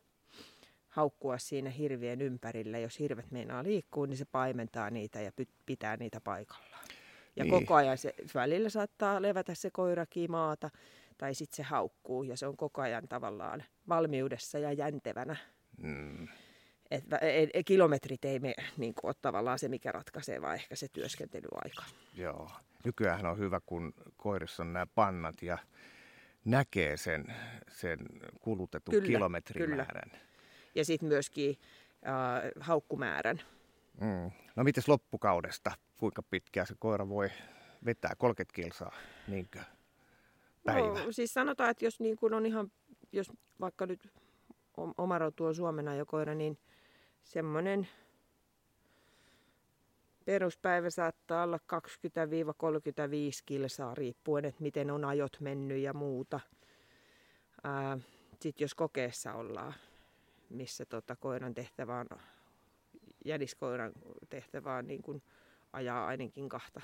[0.88, 2.78] haukkua siinä hirvien ympärillä.
[2.78, 5.32] Jos hirvet meinaa liikkuu, niin se paimentaa niitä ja
[5.66, 6.84] pitää niitä paikallaan.
[7.36, 7.50] Ja niin.
[7.50, 10.70] koko ajan se välillä saattaa levätä se koira maata
[11.18, 15.36] tai sitten se haukkuu ja se on koko ajan tavallaan valmiudessa ja jäntevänä.
[15.82, 16.28] Mm.
[16.90, 20.76] Et, et, et, kilometrit ei me, niin kuin, ole tavallaan se, mikä ratkaisee, vaan ehkä
[20.76, 21.84] se työskentelyaika.
[22.14, 22.50] Joo.
[22.84, 25.58] Nykyään on hyvä, kun koirissa on nämä pannat ja
[26.44, 27.24] näkee sen,
[27.68, 27.98] sen
[28.40, 30.10] kulutetun kyllä, kilometrimäärän.
[30.10, 30.24] Kyllä.
[30.74, 31.58] Ja sitten myöskin
[32.06, 33.40] äh, haukkumäärän.
[34.00, 34.30] Mm.
[34.56, 35.72] No mites loppukaudesta?
[35.98, 37.30] Kuinka pitkään se koira voi
[37.84, 38.12] vetää?
[38.18, 38.92] 30 kilsaa,
[39.28, 39.60] niinkö?
[40.64, 41.04] Päivä.
[41.04, 42.72] No, siis sanotaan, että jos niin kun on ihan,
[43.12, 44.08] jos vaikka nyt
[44.98, 46.58] omarotu on Suomena jo koira, niin
[47.24, 47.88] semmoinen
[50.24, 51.60] peruspäivä saattaa olla 20-35
[53.46, 56.40] kilsaa riippuen, että miten on ajot mennyt ja muuta.
[58.40, 59.74] Sitten jos kokeessa ollaan,
[60.50, 62.06] missä tota, koiran tehtävä on,
[63.24, 63.92] jäniskoiran
[64.30, 65.22] tehtävä on niin kuin
[65.72, 66.80] ajaa ainakin kahta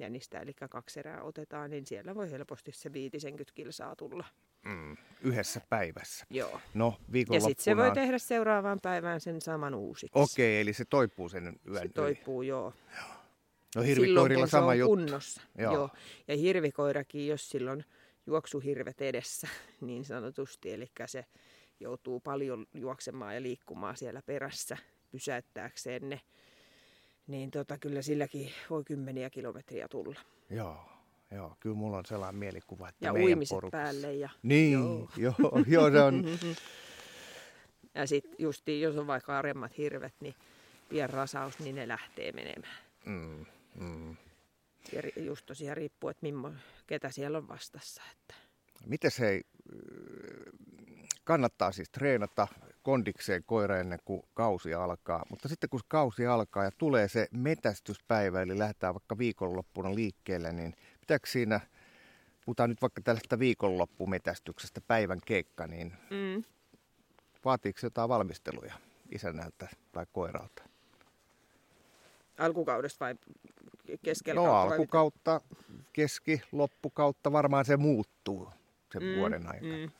[0.00, 4.24] jänistä, eli kaksi erää otetaan, niin siellä voi helposti se 50 kilsaa tulla.
[4.64, 6.26] Mm, yhdessä päivässä.
[6.30, 6.60] Joo.
[6.74, 6.94] No,
[7.32, 10.18] ja sitten se voi tehdä seuraavaan päivään sen saman uusiksi.
[10.18, 12.72] Okei, eli se toipuu sen yön Se toipuu, joo.
[12.96, 13.18] joo.
[13.76, 14.96] No hirvikoirilla silloin, sama juttu.
[14.96, 15.42] kunnossa.
[15.58, 15.74] Joo.
[15.74, 15.90] joo.
[16.28, 17.84] Ja hirvikoirakin, jos silloin
[18.26, 19.48] juoksuhirvet edessä,
[19.80, 21.24] niin sanotusti, eli se
[21.80, 24.76] joutuu paljon juoksemaan ja liikkumaan siellä perässä
[25.10, 26.20] pysäyttääkseen ne,
[27.28, 30.20] niin tota, kyllä silläkin voi kymmeniä kilometriä tulla.
[30.50, 30.98] Joo.
[31.30, 33.82] Joo, kyllä mulla on sellainen mielikuva, että Ja uimiset porukassa...
[33.82, 34.14] päälle.
[34.14, 34.30] Ja...
[34.42, 35.34] Niin, joo, joo,
[35.66, 36.24] joo se on.
[37.94, 40.34] ja sitten just, jos on vaikka aremmat hirvet, niin
[40.88, 42.78] pian rasaus, niin ne lähtee menemään.
[43.04, 44.16] Mm, mm.
[44.92, 46.52] Ja just tosiaan riippuu, että mimmo,
[46.86, 48.02] ketä siellä on vastassa.
[48.12, 48.34] Että...
[48.86, 49.42] Miten se
[51.24, 52.48] kannattaa siis treenata
[52.82, 58.42] kondikseen koira ennen kuin kausi alkaa, mutta sitten kun kausi alkaa ja tulee se metästyspäivä,
[58.42, 61.60] eli lähdetään vaikka viikonloppuna liikkeelle, niin pitääkö siinä,
[62.44, 66.44] puhutaan nyt vaikka tällaista viikonloppumetästyksestä, päivän keikka, niin mm.
[67.44, 68.74] vaatiiko jotain valmisteluja
[69.10, 70.62] isännältä tai koiralta?
[72.38, 73.14] Alkukaudesta vai
[74.02, 75.40] keskellä No alkukautta,
[75.92, 78.50] keski, loppukautta, varmaan se muuttuu
[78.92, 79.76] sen mm, vuoden aikana.
[79.76, 79.90] Mm.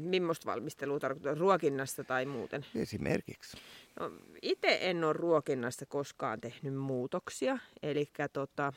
[0.00, 1.34] Mimmoista valmistelua tarkoittaa?
[1.34, 2.66] Ruokinnasta tai muuten?
[2.74, 3.56] Esimerkiksi.
[4.00, 7.58] No, itse en ole ruokinnassa koskaan tehnyt muutoksia.
[7.82, 8.72] Eli tota,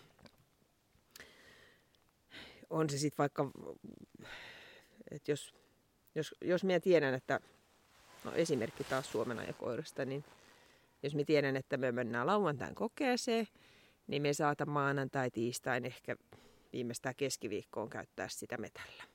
[2.69, 3.51] on se sitten vaikka,
[5.11, 5.55] että jos,
[6.15, 7.39] jos, jos minä tiedän, että,
[8.23, 10.23] no esimerkki taas Suomen ja koirasta, niin
[11.03, 13.47] jos minä tiedän, että me mennään lauantain kokeeseen,
[14.07, 16.15] niin me saatan maanantai, tiistain, ehkä
[16.73, 19.10] viimeistään keskiviikkoon käyttää sitä metällä.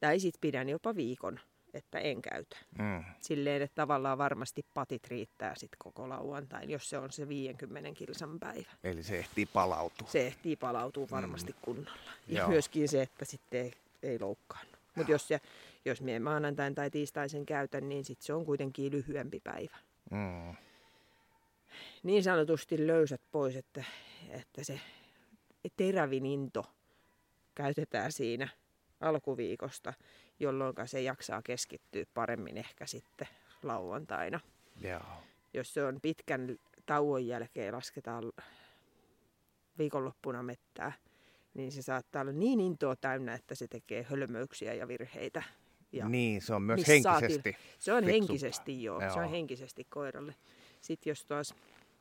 [0.00, 1.40] Tai sitten pidän jopa viikon,
[1.74, 2.56] että en käytä.
[2.78, 3.04] Mm.
[3.20, 8.38] Silleen, että tavallaan varmasti patit riittää sitten koko lauantain, jos se on se 50 kilsan
[8.38, 8.70] päivä.
[8.84, 10.08] Eli se ehtii palautua.
[10.08, 11.58] Se ehtii palautua varmasti mm.
[11.62, 12.10] kunnolla.
[12.28, 12.48] Ja Joo.
[12.48, 14.76] myöskin se, että sitten ei, ei loukkaannut.
[14.94, 15.40] Mutta jos, se,
[15.84, 19.76] jos minä maanantain tai tiistaisen käytän, niin sitten se on kuitenkin lyhyempi päivä.
[20.10, 20.54] Mm.
[22.02, 23.84] Niin sanotusti löysät pois, että,
[24.28, 24.80] että se
[25.76, 26.64] terävin into
[27.54, 28.48] käytetään siinä
[29.00, 29.92] alkuviikosta,
[30.40, 33.28] jolloin se jaksaa keskittyä paremmin ehkä sitten
[33.62, 34.40] lauantaina.
[34.80, 35.00] Joo.
[35.54, 38.32] Jos se on pitkän tauon jälkeen lasketaan
[39.78, 40.92] viikonloppuna mettää,
[41.54, 45.42] niin se saattaa olla niin intoa täynnä, että se tekee hölmöyksiä ja virheitä.
[45.92, 49.14] Ja niin, se on myös henkisesti Se on henkisesti, joo, joo.
[49.14, 50.34] Se on henkisesti koiralle.
[50.80, 51.54] Sitten jos taas,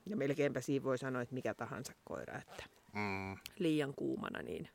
[0.06, 3.38] ja melkeinpä siinä voi sanoa, että mikä tahansa koira, että mm.
[3.60, 4.70] liian kuumana, niin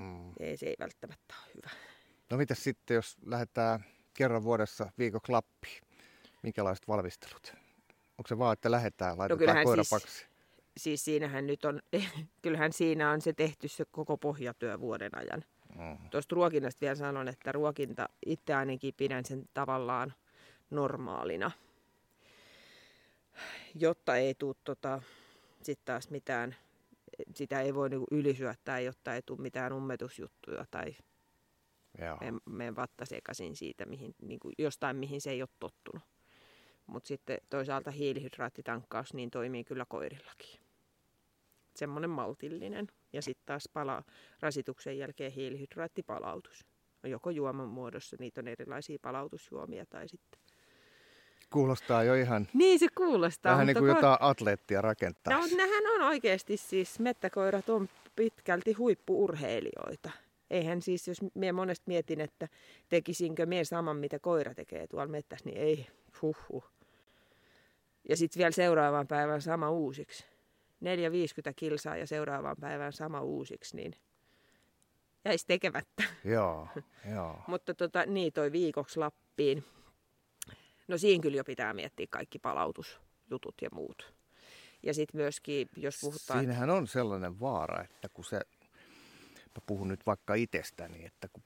[0.00, 0.32] mm.
[0.40, 1.70] ei, se ei välttämättä ole hyvä.
[2.30, 5.82] No mitä sitten, jos lähdetään kerran vuodessa viikoksi Lappiin?
[6.42, 7.54] Minkälaiset valmistelut?
[8.18, 10.26] Onko se vaan, että lähdetään, laitetaan no koira siis,
[10.76, 11.82] siis siinähän nyt on,
[12.42, 15.44] kyllähän siinä on se tehty se koko pohjatyö vuoden ajan.
[15.78, 16.10] Mm.
[16.10, 20.14] Tuosta ruokinnasta vielä sanon, että ruokinta itse ainakin pidän sen tavallaan
[20.70, 21.50] normaalina.
[23.74, 25.02] Jotta ei tule tota,
[25.62, 26.56] sitten taas mitään
[27.34, 30.94] sitä ei voi niinku ylisyöttää, jotta ei tule mitään ummetusjuttuja tai
[32.44, 36.02] mene vatta sekaisin siitä mihin, niinku jostain, mihin se ei ole tottunut.
[36.86, 40.60] Mutta sitten toisaalta hiilihydraattitankkaus niin toimii kyllä koirillakin.
[41.76, 42.86] Semmoinen maltillinen.
[43.12, 44.02] Ja sitten taas pala,
[44.40, 46.66] rasituksen jälkeen hiilihydraattipalautus.
[47.04, 50.40] Joko juoman muodossa, niitä on erilaisia palautusjuomia tai sitten
[51.52, 52.48] Kuulostaa jo ihan...
[52.54, 53.52] Niin se kuulostaa.
[53.52, 53.96] Vähän niin kuin ko...
[53.96, 55.38] jotain atleettia rakentaa.
[55.38, 60.10] No, nehän on oikeasti siis, mettäkoirat on pitkälti huippuurheilijoita.
[60.50, 62.48] Eihän siis, jos minä monesti mietin, että
[62.88, 65.86] tekisinkö minä saman, mitä koira tekee tuolla mettässä, niin ei,
[66.22, 66.64] huhhuh.
[68.08, 70.24] Ja sitten vielä seuraavan päivän sama uusiksi.
[70.82, 73.92] 4-50 kilsaa ja seuraavan päivän sama uusiksi, niin
[75.24, 76.02] jäisi tekemättä.
[76.24, 76.68] Joo,
[77.14, 77.38] joo.
[77.48, 79.64] Mutta tota, niin toi viikoksi Lappiin.
[80.92, 84.14] No siinä kyllä jo pitää miettiä kaikki palautusjutut ja muut.
[84.82, 86.38] Ja sitten myöskin, jos puhutaan...
[86.38, 88.40] Siinähän on sellainen vaara, että kun se,
[89.44, 91.42] mä puhun nyt vaikka itsestäni, että kun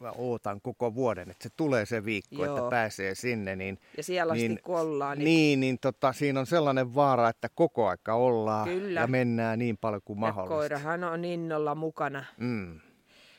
[0.00, 2.56] mä ootan koko vuoden, että se tulee se viikko, Joo.
[2.56, 3.56] että pääsee sinne.
[3.56, 5.18] Niin, ja siellä niin, asti ollaan.
[5.18, 9.00] Niin, niin, niin tota, siinä on sellainen vaara, että koko aika ollaan Kyllä.
[9.00, 10.54] ja mennään niin paljon kuin ja mahdollista.
[10.54, 12.24] koirahan on innolla mukana.
[12.36, 12.80] Mm.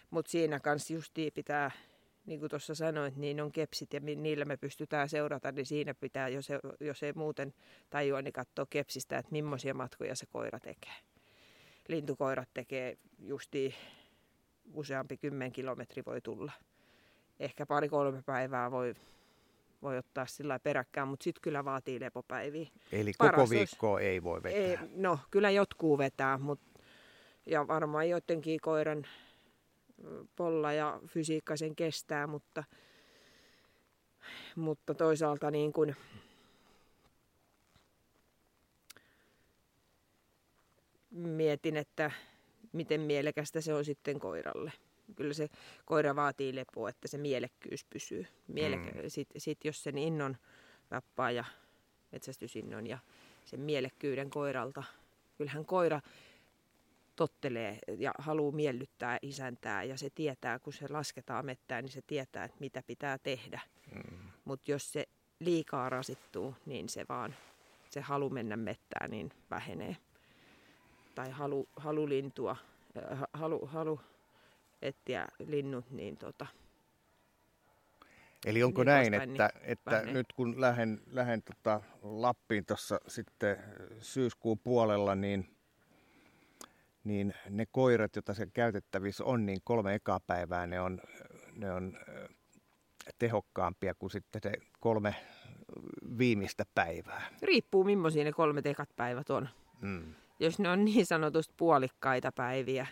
[0.09, 1.71] Mutta siinä kanssa justiin pitää
[2.25, 6.29] niin kuin tuossa sanoit, niin on kepsit ja niillä me pystytään seurata, niin siinä pitää,
[6.29, 7.53] jos ei, jos ei muuten
[7.89, 10.93] tajua, niin katsoa kepsistä, että millaisia matkoja se koira tekee.
[11.87, 13.75] Lintukoirat tekee justi
[14.73, 16.51] useampi kymmen kilometri voi tulla.
[17.39, 18.95] Ehkä pari-kolme päivää voi,
[19.81, 22.69] voi ottaa sillä peräkkään, mutta sitten kyllä vaatii lepopäiviä.
[22.91, 24.59] Eli Paras koko viikkoa olisi, ei voi vetää?
[24.59, 26.69] Ei, no, kyllä jotkuu vetää, mutta
[27.45, 29.05] ja varmaan joidenkin koiran
[30.35, 32.63] polla ja fysiikka sen kestää, mutta,
[34.55, 35.95] mutta toisaalta niin kuin,
[41.11, 42.11] mietin, että
[42.71, 44.71] miten mielekästä se on sitten koiralle.
[45.15, 45.49] Kyllä se
[45.85, 48.27] koira vaatii lepoa, että se mielekkyys pysyy.
[48.47, 49.01] Mielekä- mm.
[49.07, 50.37] Sitten sit jos sen innon
[50.89, 51.45] tappaa ja
[52.11, 52.97] metsästysinnon ja
[53.45, 54.83] sen mielekkyyden koiralta,
[55.37, 56.01] kyllähän koira
[57.19, 62.45] tottelee ja haluaa miellyttää isäntää ja se tietää, kun se lasketaan mettään, niin se tietää,
[62.45, 63.61] että mitä pitää tehdä.
[63.95, 64.17] Mm.
[64.45, 65.05] Mutta jos se
[65.39, 67.35] liikaa rasittuu, niin se vaan,
[67.89, 69.97] se halu mennä mettään, niin vähenee.
[71.15, 72.55] Tai halu, halu lintua,
[73.11, 73.99] äh, halu, halu
[74.81, 76.47] etsiä linnut, niin tota,
[78.45, 83.57] Eli onko niin näin, että, niin että nyt kun lähden, lähden tota Lappiin tuossa sitten
[84.01, 85.58] syyskuun puolella, niin
[87.03, 91.01] niin ne koirat, joita se käytettävissä on, niin kolme ekaa päivää ne on,
[91.55, 91.97] ne on
[93.19, 95.15] tehokkaampia kuin sitten se kolme
[96.17, 97.27] viimeistä päivää.
[97.41, 99.49] Riippuu millaisia ne kolme ekat päivät on.
[99.81, 100.15] Mm.
[100.39, 102.87] Jos ne on niin sanotusti puolikkaita päiviä,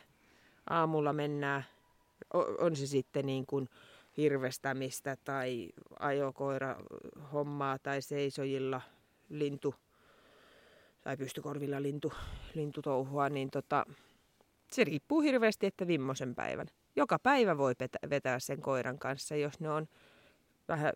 [0.70, 1.66] aamulla mennään,
[2.60, 3.70] on se sitten niin kuin
[4.18, 6.76] hirvestämistä tai ajokoira
[7.34, 8.82] hommaa tai seisojilla
[9.30, 9.76] lintu
[11.08, 12.14] tai pystykorvilla lintu,
[12.54, 13.86] lintutouhua, niin tota,
[14.72, 16.68] se riippuu hirveästi, että vimmosen päivän.
[16.96, 17.74] Joka päivä voi
[18.10, 19.88] vetää sen koiran kanssa, jos ne on
[20.68, 20.94] vähän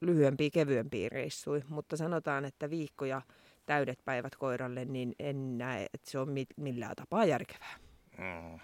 [0.00, 3.22] lyhyempiä, kevyempiä reissuja, mutta sanotaan, että viikkoja
[3.66, 7.76] täydet päivät koiralle, niin en näe, että se on millään tapaa järkevää.
[8.18, 8.60] Mm.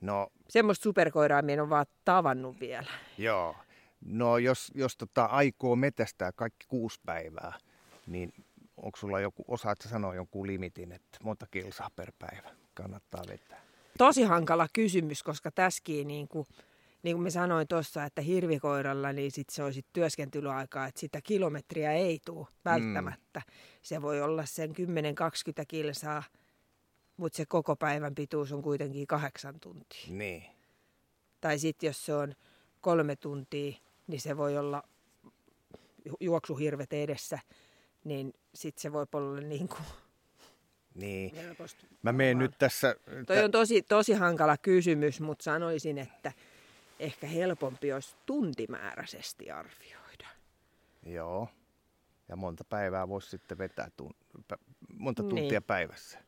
[0.00, 2.90] No, Semmoista superkoiraa minä en ole vaan tavannut vielä.
[3.18, 3.56] Joo.
[4.00, 7.52] No jos, jos tota aikoo metästää kaikki kuusi päivää,
[8.06, 8.32] niin
[8.82, 13.60] onko sulla joku, osaatko sanoa jonkun limitin, että monta kilsaa per päivä kannattaa vetää?
[13.98, 16.46] Tosi hankala kysymys, koska täskin niin kuin,
[17.02, 21.92] niin kuin mä sanoin tuossa, että hirvikoiralla niin sit se olisi työskentelyaikaa, että sitä kilometriä
[21.92, 23.42] ei tule välttämättä.
[23.46, 23.52] Mm.
[23.82, 24.72] Se voi olla sen 10-20
[25.68, 26.22] kilsaa,
[27.16, 30.06] mutta se koko päivän pituus on kuitenkin kahdeksan tuntia.
[30.08, 30.44] Niin.
[31.40, 32.34] Tai sitten jos se on
[32.80, 33.72] kolme tuntia,
[34.06, 34.82] niin se voi olla
[36.20, 37.38] juoksuhirvet edessä,
[38.04, 39.82] niin sitten se voi olla niin kuin
[40.94, 41.32] niin.
[42.02, 42.96] Mä menen nyt tässä...
[43.26, 46.32] Toi on tosi, tosi hankala kysymys, mutta sanoisin, että
[46.98, 50.28] ehkä helpompi olisi tuntimääräisesti arvioida.
[51.06, 51.48] Joo.
[52.28, 54.56] Ja monta päivää voisi sitten vetää, tun-
[54.94, 55.62] monta tuntia niin.
[55.62, 56.18] päivässä.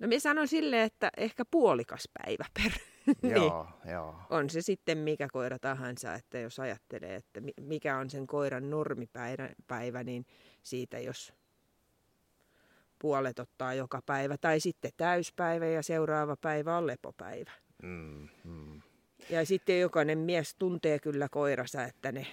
[0.00, 2.72] No minä sanon silleen, että ehkä puolikas päivä per.
[3.36, 3.92] joo, niin.
[3.92, 4.14] joo.
[4.30, 10.04] On se sitten mikä koira tahansa, että jos ajattelee, että mikä on sen koiran normipäivä,
[10.04, 10.26] niin
[10.62, 11.32] siitä jos
[12.98, 17.50] puolet ottaa joka päivä, tai sitten täyspäivä ja seuraava päivä on lepopäivä.
[17.82, 18.82] Mm, mm.
[19.30, 22.26] Ja sitten jokainen mies tuntee kyllä koiransa, että ne...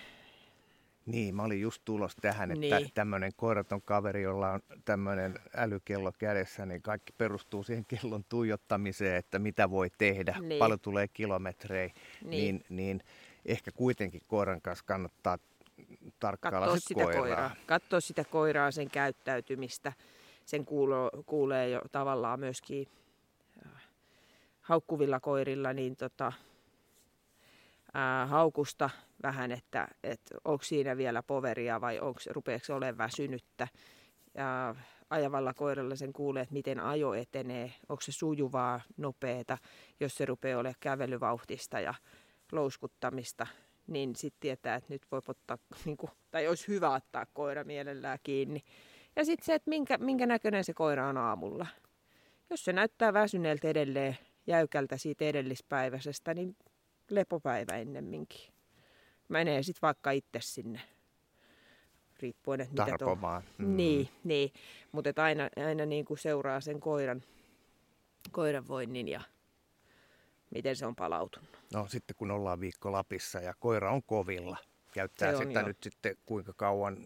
[1.08, 2.92] Niin, mä olin just tulos tähän, että niin.
[2.94, 9.40] tämmöinen koiraton kaveri, jolla on tämmöinen älykello kädessä, niin kaikki perustuu siihen kellon tuijottamiseen, että
[9.40, 10.60] mitä voi tehdä, niin.
[10.60, 12.30] paljon tulee kilometrejä, niin.
[12.30, 13.02] niin, niin
[13.46, 15.38] ehkä kuitenkin koiran kanssa kannattaa
[16.20, 17.22] tarkkailla sitä koiraa.
[17.22, 17.56] koiraa.
[17.66, 19.94] Katsoa sitä koiraa, sen käyttäytymistä.
[20.46, 22.88] Sen kuulo, kuulee jo tavallaan myöskin
[24.62, 26.34] haukkuvilla koirilla niin tota,
[27.98, 28.90] ää, haukusta
[29.24, 33.68] vähän, että et onko siinä vielä poveria vai rupeeko olemaan väsynyttä.
[34.36, 34.76] Ja
[35.10, 39.58] ajavalla koiralla sen kuulee, että miten ajo etenee, onko se sujuvaa, nopeeta,
[40.00, 41.94] jos se rupeaa olemaan kävelyvauhtista ja
[42.52, 43.48] louskuttamista,
[43.88, 48.20] niin sitten tietää, että nyt voi ottaa, niin kuin, tai olisi hyvä ottaa koira mielellään
[48.24, 48.64] kiinni.
[49.16, 51.68] Ja sitten se, että minkä, minkä näköinen se koira on aamulla.
[52.50, 56.56] Jos se näyttää väsyneeltä edelleen jäykältä siitä edellispäiväisestä, niin
[57.10, 58.54] lepopäivä ennemminkin.
[59.30, 60.82] Menee sitten vaikka itse sinne,
[62.22, 63.18] riippuen, että mitä tuo...
[63.58, 63.78] Mm.
[63.78, 64.54] Niin, niin.
[64.92, 67.24] mutta aina, aina niin kuin seuraa sen koiran,
[68.32, 69.22] koiran voinnin ja
[70.50, 71.50] miten se on palautunut.
[71.74, 74.58] No sitten kun ollaan viikko Lapissa ja koira on kovilla,
[74.92, 75.68] käyttää on sitä jo.
[75.68, 76.98] nyt sitten kuinka kauan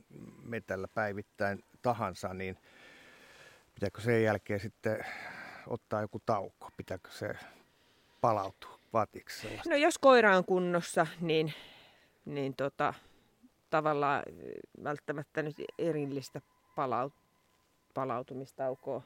[0.43, 2.57] metällä päivittäin tahansa, niin
[3.73, 5.05] pitääkö sen jälkeen sitten
[5.67, 6.69] ottaa joku tauko?
[6.77, 7.33] Pitääkö se
[8.21, 8.80] palautua?
[8.93, 9.69] Vaatiiko sellaista?
[9.69, 11.53] No jos koira on kunnossa, niin,
[12.25, 12.93] niin tota,
[13.69, 14.23] tavallaan
[14.83, 16.41] välttämättä nyt erillistä
[16.75, 17.13] palaut,
[17.93, 19.03] palautumistaukoa.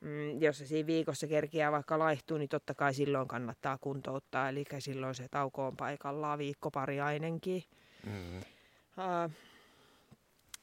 [0.00, 4.48] Mm, jos se siinä viikossa kerkiää vaikka laihtuu, niin totta kai silloin kannattaa kuntouttaa.
[4.48, 7.64] Eli silloin se tauko on paikallaan viikko pari ainakin.
[8.06, 8.38] Mm-hmm.
[8.38, 9.30] Uh,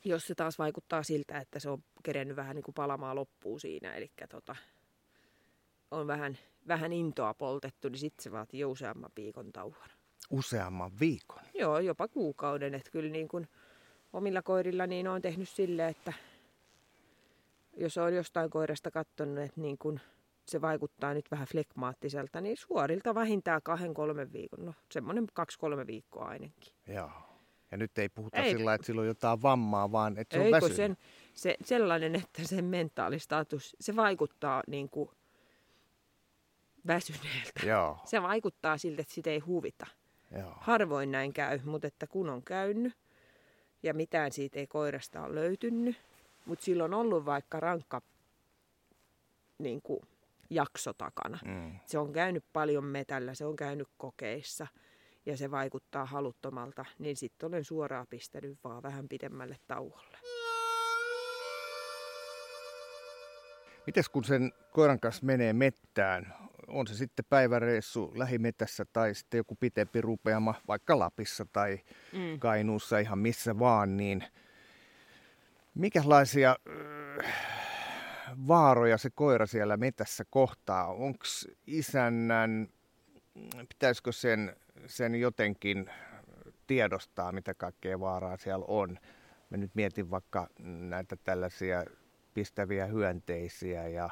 [0.06, 3.94] jos se taas vaikuttaa siltä, että se on kerennyt vähän niin kuin palamaan loppuun siinä,
[3.96, 4.56] eli tota,
[5.92, 9.90] on vähän, vähän intoa poltettu, niin sitten se vaatii jo useamman viikon tauon.
[10.30, 11.44] Useamman viikon?
[11.54, 12.76] Joo, jopa kuukauden.
[12.76, 13.48] Että kyllä niin kuin
[14.14, 16.14] omilla koirilla niin on tehnyt sille, että
[17.78, 20.00] jos on jostain koirasta katsonut, että niin kuin
[20.48, 24.66] se vaikuttaa nyt vähän flekmaattiselta, niin suorilta vähintään kahden, kolmen viikon.
[24.66, 26.74] No semmoinen kaksi-kolme viikkoa ainakin.
[26.88, 27.12] Joo.
[27.72, 28.52] Ja nyt ei puhuta ei.
[28.52, 30.76] sillä että sillä on jotain vammaa, vaan että se on väsynyt.
[30.76, 30.98] sen,
[31.34, 35.10] se, sellainen, että sen mentaalistatus, se vaikuttaa niin kuin
[36.88, 37.66] väsyneeltä.
[37.66, 38.00] Joo.
[38.06, 39.88] Se vaikuttaa siltä, että sitä ei huvita.
[40.40, 40.54] Joo.
[40.60, 42.94] Harvoin näin käy, mutta että kun on käynyt
[43.84, 45.98] ja mitään siitä ei koirasta ole löytynyt,
[46.46, 48.02] mutta silloin on ollut vaikka rankka
[49.58, 50.00] niin kuin,
[50.50, 51.40] jakso takana.
[51.46, 51.80] Mm.
[51.86, 54.68] Se on käynyt paljon metällä, se on käynyt kokeissa
[55.26, 60.18] ja se vaikuttaa haluttomalta, niin sitten olen suoraan pistänyt vaan vähän pidemmälle tauolle.
[63.86, 66.36] Mites kun sen koiran kanssa menee mettään,
[66.72, 71.80] on se sitten päiväreissu lähimetässä tai sitten joku pitempi rupeama vaikka Lapissa tai
[72.14, 72.40] mm.
[72.40, 74.24] Kainuussa ihan missä vaan, niin
[75.76, 76.56] mikälaisia
[77.20, 77.34] äh,
[78.48, 80.88] vaaroja se koira siellä metässä kohtaa?
[80.88, 81.26] Onko
[81.68, 82.68] isännän,
[83.70, 84.56] pitäisikö sen
[84.86, 85.90] sen jotenkin
[86.68, 89.00] tiedostaa, mitä kaikkea vaaraa siellä on.
[89.50, 91.86] Mä nyt mietin vaikka näitä tällaisia
[92.34, 94.10] pistäviä hyönteisiä ja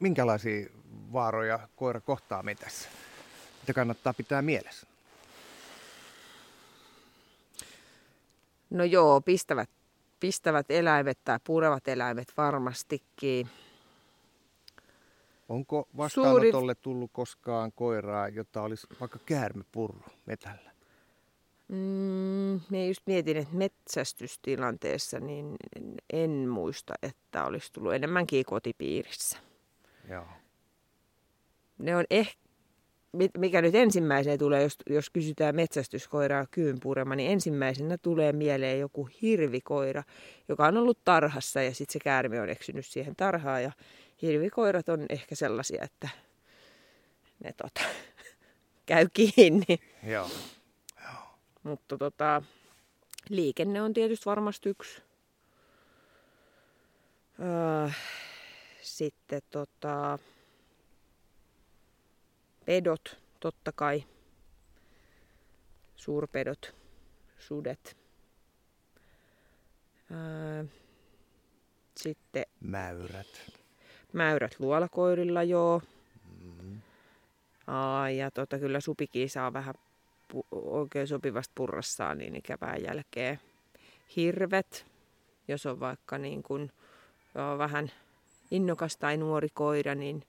[0.00, 0.68] minkälaisia
[1.12, 2.88] vaaroja koira kohtaa metässä?
[3.60, 4.86] Mitä kannattaa pitää mielessä?
[8.70, 9.70] No joo, pistävät,
[10.20, 13.48] pistävät eläimet tai purevat eläimet varmastikin.
[15.48, 16.74] Onko vastaanotolle Suuri...
[16.74, 20.75] tullut koskaan koiraa, jota olisi vaikka käärme purru metällä?
[21.68, 25.56] Mm, me just mietin, että metsästystilanteessa niin
[26.12, 29.38] en muista, että olisi tullut enemmänkin kotipiirissä.
[30.08, 30.26] Joo.
[31.78, 32.40] Ne on ehkä,
[33.38, 40.02] mikä nyt ensimmäisenä tulee, jos, jos kysytään metsästyskoiraa kyynpurema, niin ensimmäisenä tulee mieleen joku hirvikoira,
[40.48, 43.62] joka on ollut tarhassa ja sitten se käärme on eksynyt siihen tarhaan.
[43.62, 43.72] Ja
[44.22, 46.08] hirvikoirat on ehkä sellaisia, että
[47.44, 47.80] ne tota,
[48.86, 49.78] käy kiinni.
[50.02, 50.30] Joo.
[51.66, 52.42] Mutta tota,
[53.28, 55.02] liikenne on tietysti varmasti yksi.
[57.40, 57.88] Öö,
[58.82, 60.18] sitten tota,
[62.64, 64.04] pedot, totta kai.
[65.96, 66.74] Suurpedot,
[67.38, 67.96] sudet.
[70.10, 70.64] Öö,
[71.96, 72.46] sitten...
[72.60, 73.52] Mäyrät.
[74.12, 75.82] Mäyrät luolakoirilla, joo.
[76.40, 76.80] Mm-hmm.
[77.66, 79.74] Aa, ja tota, kyllä supikin saa vähän
[80.52, 83.40] oikein sopivasta purrassaan niin ikävää jälkeen.
[84.16, 84.86] Hirvet,
[85.48, 86.70] jos on vaikka niin kuin,
[87.34, 87.90] joo, vähän
[88.50, 90.22] innokas tai nuori koira, niin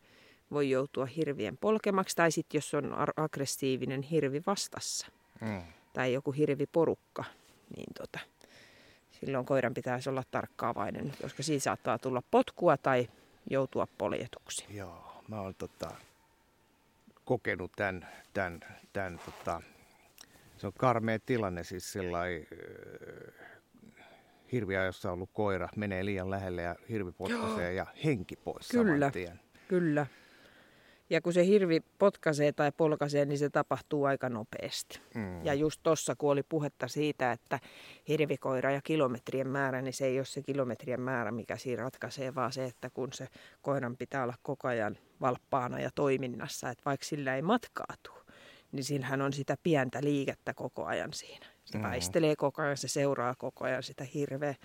[0.51, 2.15] voi joutua hirvien polkemaksi.
[2.15, 5.07] Tai sitten jos on aggressiivinen hirvi vastassa
[5.41, 5.61] mm.
[5.93, 7.23] tai joku hirviporukka,
[7.75, 8.19] niin tota,
[9.11, 13.07] silloin koiran pitäisi olla tarkkaavainen, koska siinä saattaa tulla potkua tai
[13.49, 14.65] joutua poljetuksi.
[14.69, 15.91] Joo, mä oon tota,
[17.25, 18.59] kokenut tämän, tämän,
[18.93, 19.61] tämän tota,
[20.57, 22.47] se on karmea tilanne siis sellainen
[24.51, 29.11] hirviä, jossa on ollut koira, menee liian lähelle ja hirvi potkaisee ja henki pois Kyllä,
[29.11, 29.39] tien.
[29.67, 30.05] kyllä.
[31.09, 35.01] Ja kun se hirvi potkaisee tai polkaisee, niin se tapahtuu aika nopeasti.
[35.15, 35.45] Mm.
[35.45, 37.59] Ja just tuossa, kun oli puhetta siitä, että
[38.07, 42.53] hirvikoira ja kilometrien määrä, niin se ei ole se kilometrien määrä, mikä siinä ratkaisee, vaan
[42.53, 43.27] se, että kun se
[43.61, 48.11] koiran pitää olla koko ajan valppaana ja toiminnassa, että vaikka sillä ei matkaatu,
[48.71, 51.45] niin sillähän on sitä pientä liikettä koko ajan siinä.
[51.65, 54.55] Se väistelee koko ajan, se seuraa koko ajan sitä hirveä.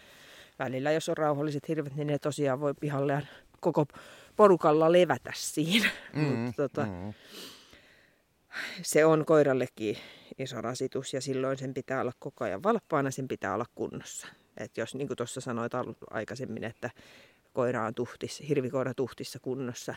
[0.59, 3.29] Välillä, jos on rauhalliset hirvet, niin ne tosiaan voi pihalle
[3.61, 3.87] koko
[4.37, 5.91] porukalla levätä siinä.
[6.13, 6.37] Mm-hmm.
[6.37, 7.13] Mutta tota, mm-hmm.
[8.83, 9.97] se on koirallekin
[10.39, 14.27] iso rasitus ja silloin sen pitää olla koko ajan valppaana, sen pitää olla kunnossa.
[14.57, 15.73] Et jos niin kuin tuossa sanoit
[16.11, 16.91] aikaisemmin, että
[17.53, 19.95] koira on tuhtissa, hirvikoira tuhtissa kunnossa,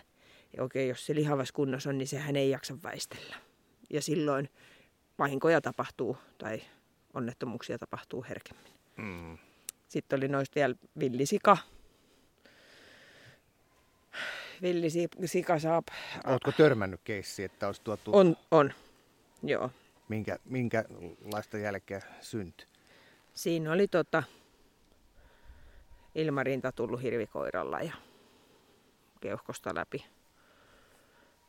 [0.58, 3.36] ja okei, jos se lihavas kunnossa on, niin sehän ei jaksa väistellä
[3.90, 4.50] ja silloin
[5.20, 6.62] vahinkoja tapahtuu tai
[7.14, 8.74] onnettomuuksia tapahtuu herkemmin.
[8.98, 9.38] Mm.
[9.88, 11.58] Sitten oli noista vielä villisika.
[14.62, 15.88] Villisika saap...
[16.26, 18.18] Oletko törmännyt keissi, että olisi tuotu...
[18.18, 18.74] On, on.
[19.44, 19.70] Joo.
[20.10, 22.68] Minkä, minkälaista jälkeä syntyi?
[23.34, 24.24] Siinä oli tota,
[26.16, 27.94] ilmarinta tullut hirvikoiralla ja
[29.22, 30.06] keuhkosta läpi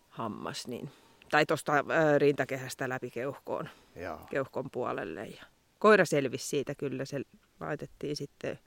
[0.09, 0.91] hammas, niin
[1.31, 1.73] tai tuosta
[2.19, 4.21] rintakehästä läpi keuhkoon, Joo.
[4.31, 5.27] keuhkon puolelle.
[5.27, 5.45] Ja
[5.79, 7.21] koira selvisi siitä kyllä, se
[7.61, 8.59] laitettiin sitten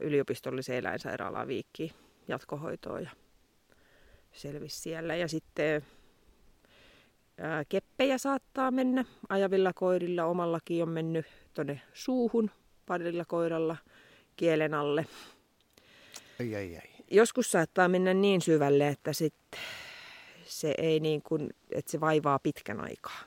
[0.00, 1.90] yliopistolliseen eläinsairaalaan viikkiin
[2.28, 3.10] jatkohoitoon ja
[4.32, 5.16] selvisi siellä.
[5.16, 5.82] Ja sitten
[7.38, 12.50] ää, keppejä saattaa mennä ajavilla koirilla, omallakin on mennyt tuonne suuhun
[12.86, 13.76] parilla koiralla
[14.36, 15.06] kielen alle.
[16.40, 16.90] Ei, ei, ei.
[17.10, 19.60] Joskus saattaa mennä niin syvälle, että sitten
[20.46, 23.20] se ei niin kuin, että se vaivaa pitkän aikaa.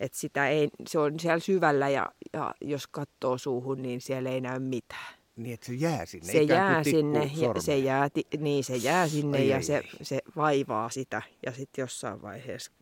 [0.00, 4.40] Että sitä ei, se on siellä syvällä ja, ja jos katsoo suuhun, niin siellä ei
[4.40, 5.14] näy mitään.
[5.36, 8.08] Niin, että se jää sinne, Se jää sinne, ja se jää,
[8.38, 9.82] niin se jää sinne ai, ja ai, se, ai.
[10.02, 11.22] se vaivaa sitä.
[11.46, 12.72] Ja sitten jossain vaiheessa,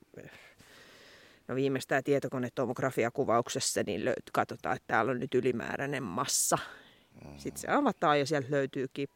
[1.49, 6.59] no viimeistään tietokonetomografiakuvauksessa, niin löyt, katsotaan, että täällä on nyt ylimääräinen massa.
[7.24, 7.38] Mm.
[7.38, 9.09] Sitten se avataan ja sieltä löytyykin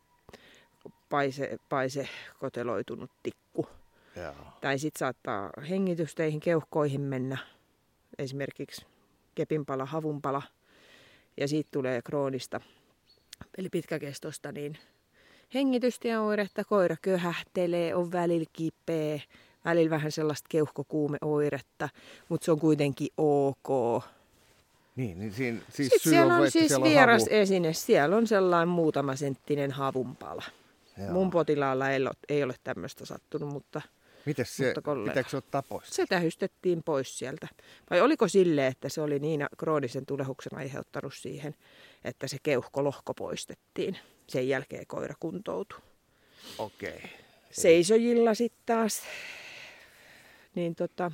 [1.11, 2.09] paise, paise
[2.39, 3.69] koteloitunut tikku.
[4.17, 4.35] Joo.
[4.61, 7.39] Tai sitten saattaa hengitysteihin, keuhkoihin mennä
[8.19, 8.87] esimerkiksi
[9.35, 10.43] kepinpala, havunpala
[11.37, 12.61] ja siitä tulee kroonista
[13.59, 14.79] eli pitkäkestosta niin
[15.55, 19.21] hengitystä oiretta, koira köhähtelee, on välillä kipeä,
[19.65, 21.89] välillä vähän sellaista keuhkokuumeoiretta,
[22.29, 24.03] mutta se on kuitenkin ok.
[24.97, 27.35] Niin, niin siinä, siis Sitten siellä on, on siis siellä vieras havu...
[27.35, 30.43] esine, siellä on sellainen muutama senttinen havunpala.
[30.99, 31.13] Joo.
[31.13, 33.83] Mun potilaalla ei ole, ei ole tämmöistä sattunut, mutta
[34.27, 35.89] Miten se, pitääkö se ottaa pois?
[35.89, 37.49] Se tähystettiin pois sieltä.
[37.91, 41.55] Vai oliko sille, että se oli niin kroonisen tulehuksen aiheuttanut siihen,
[42.05, 43.99] että se keuhkolohko poistettiin.
[44.27, 45.81] Sen jälkeen koira kuntoutui.
[46.59, 46.97] Okei.
[46.97, 47.11] Okay.
[47.51, 49.03] Seisojilla sitten taas,
[50.55, 51.13] niin tota,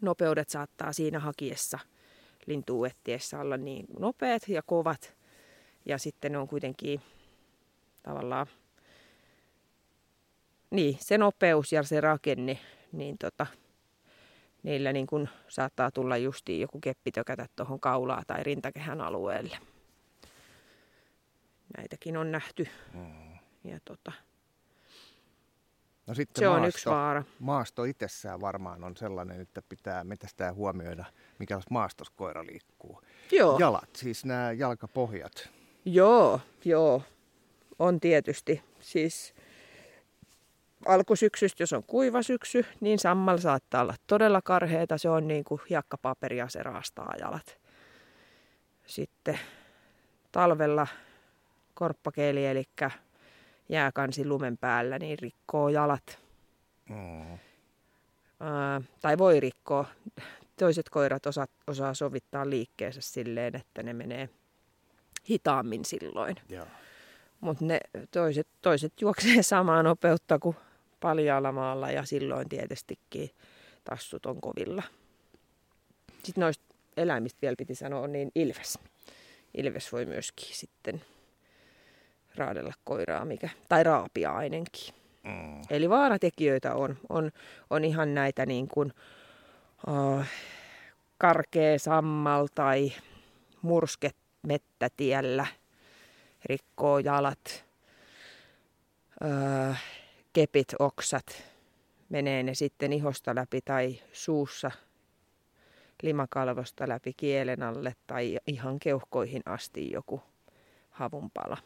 [0.00, 1.78] nopeudet saattaa siinä hakiessa
[2.46, 5.14] lintuuettiessä olla niin nopeat ja kovat.
[5.86, 7.00] Ja sitten ne on kuitenkin
[8.02, 8.46] tavallaan,
[10.70, 12.58] niin se nopeus ja se rakenne,
[12.92, 13.46] niin tota,
[14.62, 19.58] niillä niin kun saattaa tulla justiin joku keppi tökätä tuohon kaulaa tai rintakehän alueelle.
[21.76, 22.68] Näitäkin on nähty.
[22.94, 23.38] Mm.
[23.64, 24.12] Ja tota,
[26.10, 27.24] No sitten se maasto, on yksi vaara.
[27.38, 31.04] Maasto itsessään varmaan on sellainen, että pitää metästää huomioida,
[31.38, 33.02] mikä maastossa koira liikkuu.
[33.32, 33.58] Joo.
[33.58, 35.50] Jalat, siis nämä jalkapohjat.
[35.84, 37.02] Joo, joo.
[37.78, 38.62] On tietysti.
[38.80, 39.34] Siis
[40.86, 44.98] alkusyksystä, jos on kuiva syksy, niin sammal saattaa olla todella karheita.
[44.98, 47.58] Se on niin kuin hiekkapaperia, se raastaa jalat.
[48.86, 49.38] Sitten
[50.32, 50.86] talvella
[51.74, 52.64] korppakeeli, eli
[53.68, 56.18] jääkansi lumen päällä, niin rikkoo jalat.
[56.88, 57.38] Mm.
[58.40, 59.84] Ää, tai voi rikkoa.
[60.58, 64.28] Toiset koirat osa, osaa sovittaa liikkeensä silleen, että ne menee
[65.30, 66.36] hitaammin silloin.
[67.40, 70.56] Mutta ne toiset, toiset juoksee samaa nopeutta kuin
[71.00, 73.30] paljaalla maalla ja silloin tietystikin
[73.84, 74.82] tassut on kovilla.
[76.22, 76.64] Sitten noista
[76.96, 78.78] eläimistä vielä piti sanoa, niin ilves.
[79.56, 81.02] Ilves voi myöskin sitten
[82.34, 84.94] raadella koiraa, mikä, tai raapia ainakin.
[85.22, 85.62] Mm.
[85.70, 86.96] Eli vaaratekijöitä on.
[87.08, 87.30] On,
[87.70, 88.92] on ihan näitä niin kuin,
[89.86, 90.24] uh,
[91.18, 92.92] karkea sammal tai
[93.62, 95.46] mursket mettätiellä,
[96.44, 97.64] rikkoo jalat,
[99.24, 99.76] uh,
[100.32, 101.42] kepit, oksat,
[102.08, 104.70] menee ne sitten ihosta läpi tai suussa
[106.02, 110.22] limakalvosta läpi kielen alle tai ihan keuhkoihin asti joku
[110.90, 111.56] havunpala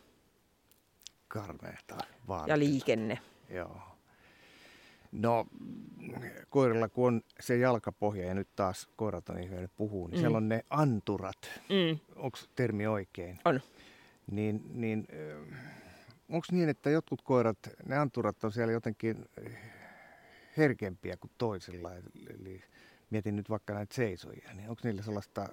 [1.34, 1.98] karmeeta
[2.46, 3.18] Ja liikenne.
[3.50, 3.80] Joo.
[5.12, 5.46] No,
[6.48, 10.20] koirilla kun on se jalkapohja ja nyt taas koirat on niin puhuu, niin mm.
[10.20, 11.38] siellä on ne anturat.
[11.68, 11.98] Mm.
[12.16, 13.38] Onko termi oikein?
[13.44, 13.60] On.
[14.30, 15.06] Niin, niin
[16.28, 19.28] onko niin, että jotkut koirat, ne anturat on siellä jotenkin
[20.56, 21.90] herkempiä kuin toisilla?
[22.40, 22.62] Eli
[23.10, 25.48] mietin nyt vaikka näitä seisojia, niin onko niillä sellaista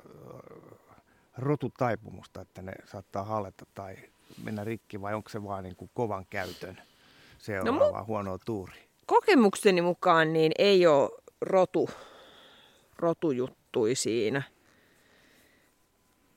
[1.37, 3.95] rotutaipumusta, että ne saattaa haleta tai
[4.43, 6.81] mennä rikki vai onko se vaan niin kuin kovan käytön
[7.37, 8.73] seuraava no, huonoa tuuri?
[9.05, 11.09] Kokemukseni mukaan niin ei ole
[11.41, 11.89] rotu,
[12.97, 14.41] rotujuttui siinä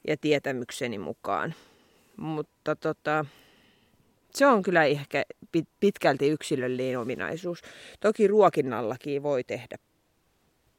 [0.08, 1.54] ja tietämykseni mukaan.
[2.16, 3.24] Mutta tota,
[4.34, 5.24] se on kyllä ehkä
[5.80, 7.62] pitkälti yksilöllinen ominaisuus.
[8.00, 9.76] Toki ruokinnallakin voi tehdä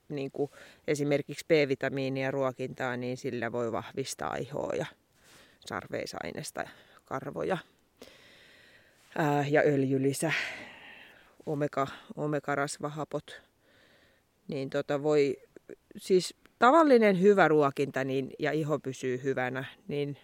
[0.09, 0.51] niin kuin
[0.87, 4.85] esimerkiksi B-vitamiinia ruokintaa, niin sillä voi vahvistaa ihoa ja
[5.65, 6.69] sarveisaineesta
[7.05, 7.57] karvoja
[9.17, 10.31] ää, ja öljylisä,
[11.45, 13.41] omega, omega-rasvahapot.
[14.47, 15.37] Niin tota voi,
[15.97, 20.17] siis tavallinen hyvä ruokinta niin, ja iho pysyy hyvänä, niin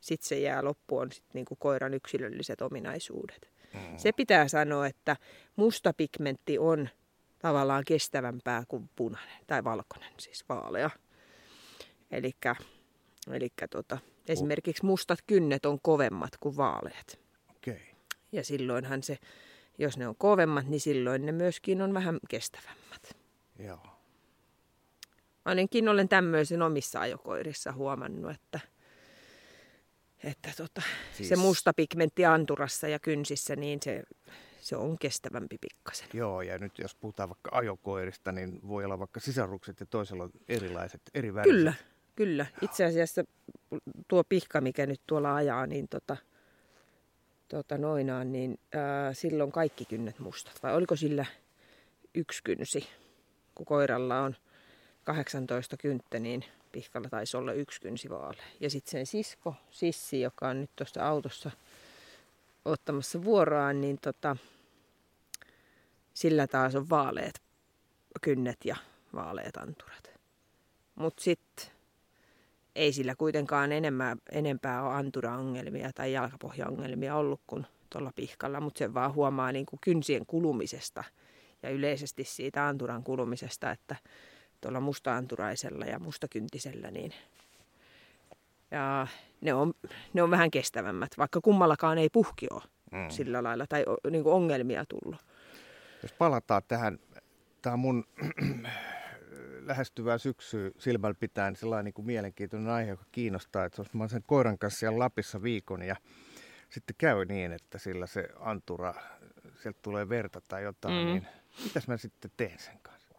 [0.00, 3.50] sitten se jää loppuun sit niinku koiran yksilölliset ominaisuudet.
[3.74, 3.96] Mm.
[3.96, 5.16] Se pitää sanoa, että
[5.56, 6.88] musta pigmentti on
[7.38, 10.90] tavallaan kestävämpää kuin punainen tai valkoinen, siis vaalea.
[12.10, 12.32] Eli
[13.70, 17.18] tota, esimerkiksi mustat kynnet on kovemmat kuin vaaleat.
[17.56, 17.80] Okay.
[18.32, 19.18] Ja silloinhan se,
[19.78, 23.16] jos ne on kovemmat, niin silloin ne myöskin on vähän kestävämmät.
[23.58, 23.86] Joo.
[25.44, 28.60] Ainakin olen tämmöisen omissa ajokoirissa huomannut, että,
[30.24, 31.28] että tota, siis...
[31.28, 34.04] se musta pigmentti anturassa ja kynsissä, niin se
[34.68, 36.08] se on kestävämpi pikkasen.
[36.12, 40.30] Joo, ja nyt jos puhutaan vaikka ajokoirista, niin voi olla vaikka sisarukset ja toisella on
[40.48, 41.56] erilaiset, eri väriset.
[41.56, 41.74] Kyllä,
[42.16, 42.46] kyllä.
[42.62, 43.24] Itse asiassa
[44.08, 46.16] tuo pihka, mikä nyt tuolla ajaa, niin tota,
[47.48, 50.62] tota noinaan, niin ää, silloin kaikki kynnet mustat.
[50.62, 51.26] Vai oliko sillä
[52.14, 52.88] yksi kynsi?
[53.54, 54.36] Kun koiralla on
[55.04, 58.44] 18 kynttä, niin pihkalla taisi olla yksi kynsi vaalea.
[58.60, 61.50] Ja sitten sen sisko, Sissi, joka on nyt tuossa autossa
[62.64, 64.36] ottamassa vuoroaan, niin tota,
[66.14, 67.42] sillä taas on vaaleet
[68.20, 68.76] kynnet ja
[69.14, 70.10] vaaleet anturat.
[70.94, 71.66] Mutta sitten
[72.74, 78.94] ei sillä kuitenkaan enemmän, enempää ole anturaongelmia tai jalkapohjaongelmia ollut kuin tuolla pihkalla, mutta se
[78.94, 81.04] vaan huomaa niin kuin kynsien kulumisesta
[81.62, 83.96] ja yleisesti siitä anturan kulumisesta, että
[84.60, 87.12] tuolla musta-anturaisella ja mustakyntisellä, niin
[88.70, 89.06] ja
[89.40, 89.74] ne on,
[90.12, 93.10] ne on vähän kestävämmät, vaikka kummallakaan ei puhki ole mm.
[93.10, 95.20] sillä lailla tai niin kuin ongelmia tullut.
[96.02, 96.98] Jos palataan tähän
[97.62, 98.04] Tämä on mun
[99.66, 103.64] lähestyvää syksyä silmällä pitäen sellainen niin kuin mielenkiintoinen aihe, joka kiinnostaa.
[103.64, 105.96] Että mä olen sen koiran kanssa siellä Lapissa viikon ja
[106.70, 108.94] sitten käy niin, että sillä se antura,
[109.62, 111.06] sieltä tulee verta tai jotain, mm.
[111.06, 111.26] niin
[111.64, 113.14] mitäs mä sitten teen sen kanssa?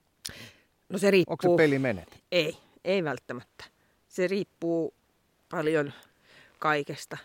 [0.90, 1.34] No se riippuu.
[1.34, 2.24] Onko se peli menet?
[2.32, 3.66] Ei, ei välttämättä.
[4.08, 4.94] Se riippuu
[5.50, 5.94] paljon
[6.60, 7.18] kaikesta.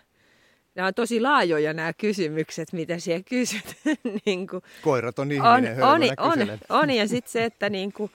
[0.74, 3.76] Nämä on tosi laajoja nämä kysymykset, mitä siellä kysyt.
[4.26, 8.10] niin kuin, Koirat on ihminen, on, on, on, on, ja sitten se, että niin kuin,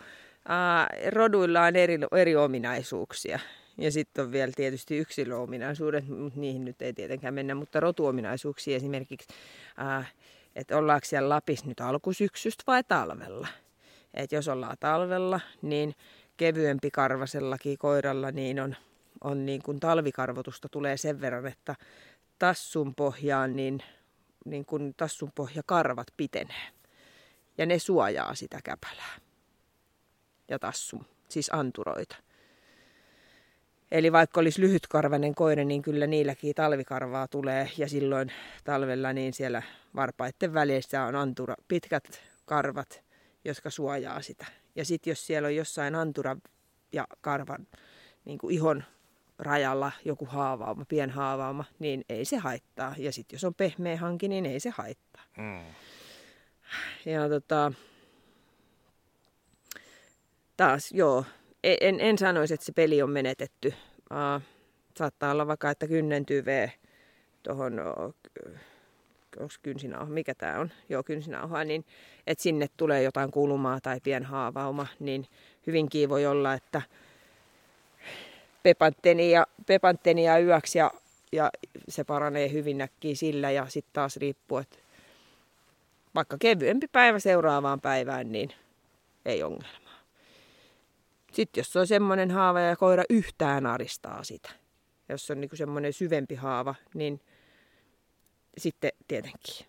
[0.50, 3.40] äh, roduilla on eri, eri ominaisuuksia.
[3.78, 9.28] Ja sitten on vielä tietysti yksilöominaisuudet, mutta niihin nyt ei tietenkään mennä, mutta rotuominaisuuksia esimerkiksi,
[9.82, 10.14] äh,
[10.56, 13.48] että ollaanko siellä Lapissa nyt alkusyksystä vai talvella.
[14.14, 15.96] Et jos ollaan talvella, niin
[16.38, 18.76] kevyempi karvasellakin koiralla niin on,
[19.24, 21.76] on niin kuin talvikarvotusta tulee sen verran, että
[22.40, 23.84] tassun pohjaan niin,
[24.46, 26.68] niin kuin tassun pohjakarvat pitenee.
[27.58, 29.20] Ja ne suojaa sitä käpälää
[30.50, 32.16] ja tassun, siis anturoita.
[33.92, 38.32] Eli vaikka olisi lyhytkarvainen koira, niin kyllä niilläkin talvikarvaa tulee ja silloin
[38.64, 39.62] talvella niin siellä
[39.96, 43.04] varpaiden välissä on antura, pitkät karvat,
[43.46, 44.46] jotka suojaa sitä.
[44.76, 46.38] Ja sitten jos siellä on jossain antura
[46.92, 47.68] ja karvan
[48.26, 48.84] niin kuin ihon
[49.40, 52.96] rajalla joku haavauma, pienhaavauma, niin ei se haittaa.
[52.98, 55.24] Ja sitten jos on pehmeä hanki, niin ei se haittaa.
[55.38, 55.64] Mm.
[57.06, 57.72] Ja tota,
[60.58, 61.26] taas joo,
[61.64, 63.74] e, en, en sanoisi, että se peli on menetetty.
[64.12, 64.42] Uh,
[64.98, 66.72] saattaa olla vaikka, että kynnentyvee
[67.44, 67.82] tuohon
[69.40, 71.86] onko kynsinauha, mikä tämä on, joo kynsinauha, niin
[72.28, 75.28] että sinne tulee jotain kulumaa tai pienhaavauma, niin
[75.68, 76.82] hyvinkin voi olla, että
[79.66, 80.92] pepantteni ja yöksi ja,
[81.32, 81.50] ja
[81.90, 84.78] se paranee hyvin näkkiä sillä ja sitten taas riippuu, että
[86.16, 88.50] vaikka kevyempi päivä seuraavaan päivään, niin
[89.26, 90.00] ei ongelmaa.
[91.32, 94.50] Sitten jos on semmoinen haava ja koira yhtään aristaa sitä,
[95.10, 97.22] jos on niinku semmoinen syvempi haava, niin
[98.58, 99.66] sitten tietenkin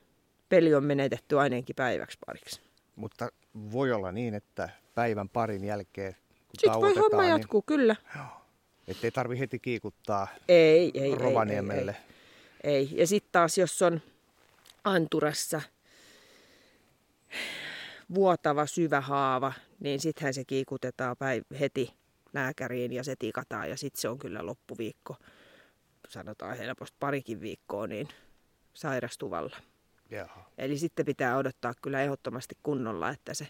[0.49, 2.61] peli on menetetty ainakin päiväksi pariksi.
[2.97, 3.29] Mutta
[3.73, 7.31] voi olla niin, että päivän parin jälkeen kun Sitten voi homma niin...
[7.31, 7.97] jatkuu, kyllä.
[8.89, 11.97] Että ei tarvi heti kiikuttaa ei, ei, Rovaniemelle.
[12.63, 12.91] Ei, ei, ei.
[12.93, 14.01] Ja sitten taas, jos on
[14.85, 15.63] anturassa
[18.15, 21.95] vuotava syvä haava, niin sittenhän se kiikutetaan päiv- heti
[22.35, 25.17] lääkäriin ja se tikataan ja sitten se on kyllä loppuviikko.
[26.09, 28.09] Sanotaan helposti parikin viikkoa, niin
[28.75, 29.57] sairastuvalla.
[30.11, 30.51] Jaha.
[30.59, 33.49] Eli sitten pitää odottaa kyllä ehdottomasti kunnolla, että se,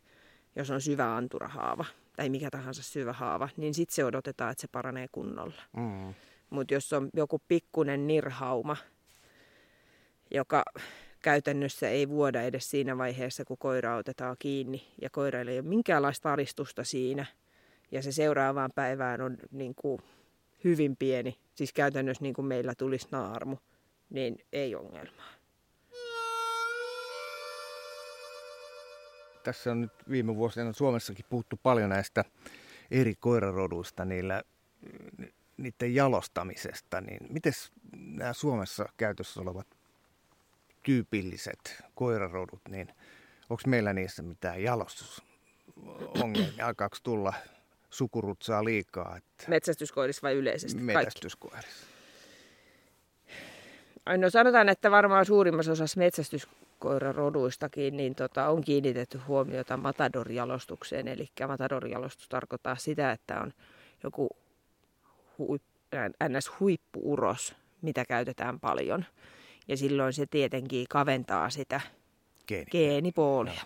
[0.57, 1.85] jos on syvä anturahaava
[2.16, 5.62] tai mikä tahansa syvä haava, niin sitten se odotetaan, että se paranee kunnolla.
[5.77, 6.14] Mm.
[6.51, 8.77] Mutta jos on joku pikkunen nirhauma,
[10.31, 10.62] joka
[11.23, 16.33] käytännössä ei vuoda edes siinä vaiheessa, kun koira otetaan kiinni ja koirailla ei ole minkäänlaista
[16.33, 17.27] aristusta siinä
[17.93, 20.01] ja se seuraavaan päivään on niin kuin
[20.64, 23.57] hyvin pieni, siis käytännössä niin kuin meillä tulisi naarmu,
[24.11, 25.31] niin ei ongelmaa.
[29.45, 32.25] Tässä on nyt viime vuosina Suomessakin puhuttu paljon näistä
[32.91, 34.43] eri koiraroduista, niillä,
[35.57, 37.01] niiden jalostamisesta.
[37.01, 37.53] Niin miten
[37.97, 39.67] nämä Suomessa käytössä olevat
[40.83, 42.89] tyypilliset koirarodut, niin
[43.51, 46.67] onko meillä niissä mitään jalostusongelmia?
[46.67, 47.35] Alkaako tulla
[47.91, 49.17] sukurutsaa liikaa?
[49.17, 50.83] Että Metsästyskoirissa vai yleisesti?
[50.83, 51.89] Metsästyskoirissa.
[54.18, 61.09] No sanotaan, että varmaan suurimmassa osassa metsästyskoiraroduistakin niin tota, on kiinnitetty huomiota matadorjalostukseen.
[61.09, 63.53] Eli matadorjalostus tarkoittaa sitä, että on
[64.05, 64.28] joku
[65.38, 65.62] huip,
[66.28, 69.05] ns-huippuuros, mitä käytetään paljon.
[69.68, 71.80] Ja silloin se tietenkin kaventaa sitä
[72.48, 72.66] Geeni.
[72.70, 73.62] geenipoolia.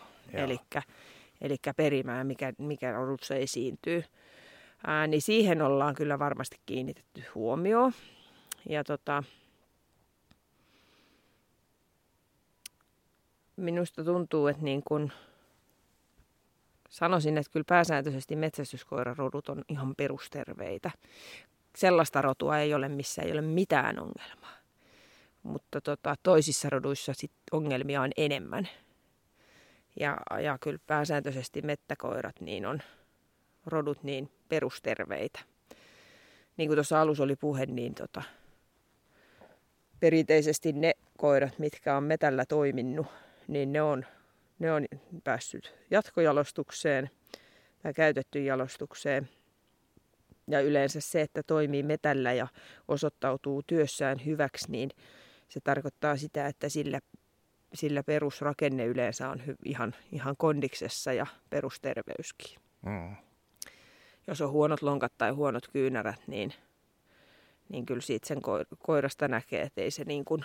[1.41, 4.05] Eli perimää, mikä, mikä rodussa esiintyy.
[4.87, 7.93] Ää, niin siihen ollaan kyllä varmasti kiinnitetty huomioon.
[8.69, 9.23] Ja tota,
[13.57, 15.13] minusta tuntuu, että niin kun
[16.91, 20.91] sanoisin, että kyllä pääsääntöisesti metsästyskoirarodut on ihan perusterveitä.
[21.77, 24.57] Sellaista rotua ei ole, missä ei ole mitään ongelmaa.
[25.43, 28.69] Mutta tota, toisissa roduissa sit ongelmia on enemmän.
[30.01, 32.83] Ja, ja kyllä pääsääntöisesti mettäkoirat niin on
[33.67, 35.41] rodut niin perusterveitä.
[36.57, 38.23] Niin kuin tuossa alussa oli puhe, niin tota,
[40.01, 43.07] perinteisesti ne koirat, mitkä on metällä toiminut,
[43.49, 44.05] niin ne on,
[44.59, 44.87] ne on
[45.25, 47.11] päässyt jatkojalostukseen
[47.83, 49.29] tai käytetty jalostukseen.
[50.49, 52.49] Ja yleensä se, että toimii metällä ja
[52.89, 54.91] osoittautuu työssään hyväksi, niin
[55.49, 57.01] se tarkoittaa sitä, että sillä
[57.75, 62.59] sillä perusrakenne yleensä on hy, ihan, ihan kondiksessa ja perusterveyskin.
[62.87, 63.17] Mm.
[64.27, 66.53] Jos on huonot lonkat tai huonot kyynärät, niin,
[67.69, 68.39] niin kyllä siitä sen
[68.79, 70.45] koirasta näkee, että ei se niin kuin,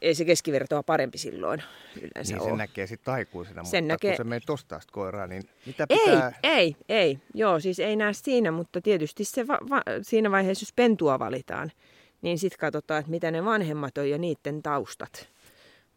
[0.00, 1.62] ei se keskivertoa parempi silloin
[1.96, 2.50] yleensä niin ole.
[2.50, 4.10] se näkee sitten aikuisena, sen mutta näkee...
[4.10, 6.32] kun se menee tosta koiraa, niin mitä pitää...
[6.42, 7.18] Ei, ei, ei.
[7.34, 11.72] Joo, siis ei näe siinä, mutta tietysti se va- va- siinä vaiheessa, jos pentua valitaan,
[12.22, 15.28] niin sitten katsotaan, että mitä ne vanhemmat on ja niiden taustat.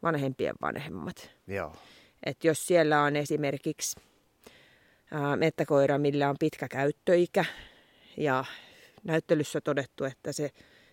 [0.04, 1.30] Vanhempien vanhemmat.
[1.48, 1.76] Joo.
[2.26, 4.00] Et jos siellä on esimerkiksi
[5.12, 7.46] ää, mettäkoira, millä on pitkä käyttöikä
[8.18, 8.46] ja
[9.04, 10.50] näyttelyssä todettu, että se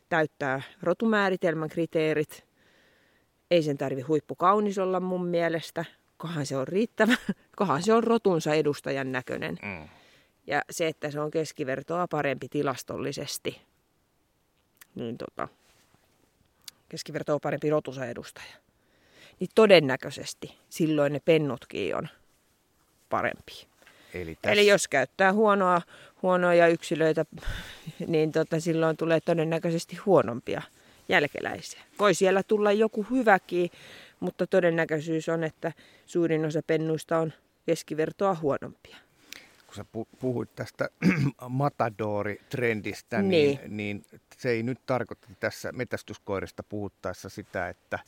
[0.08, 2.44] täyttää rotumääritelmän kriteerit–
[3.52, 5.84] ei sen tarvi huippukaunis olla mun mielestä,
[6.16, 7.16] kohan se on riittävä,
[7.56, 9.58] kohan se on rotunsa edustajan näköinen.
[9.62, 9.88] Mm.
[10.46, 13.60] Ja se, että se on keskivertoa parempi tilastollisesti,
[14.94, 15.48] niin tota,
[16.88, 18.54] keskivertoa parempi rotunsa edustaja.
[19.40, 22.08] Niin todennäköisesti silloin ne pennutkin on
[23.08, 23.66] parempi.
[24.14, 24.52] Eli, tässä...
[24.52, 25.82] Eli jos käyttää huonoa,
[26.22, 27.24] huonoja yksilöitä,
[28.06, 30.62] niin tota, silloin tulee todennäköisesti huonompia
[31.12, 31.82] jälkeläisiä.
[31.98, 33.70] Voi siellä tulla joku hyväkin,
[34.20, 35.72] mutta todennäköisyys on, että
[36.06, 37.32] suurin osa pennuista on
[37.66, 38.96] keskivertoa huonompia.
[39.66, 39.84] Kun sä
[40.20, 40.88] puhuit tästä
[41.48, 43.58] matadori-trendistä, niin.
[43.62, 44.04] Niin, niin
[44.36, 47.98] se ei nyt tarkoita tässä metästyskoirista puhuttaessa sitä, että,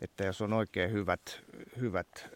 [0.00, 1.40] että jos on oikein hyvät,
[1.80, 2.30] hyvät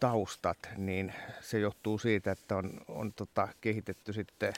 [0.00, 4.52] taustat, niin se johtuu siitä, että on, on tota, kehitetty sitten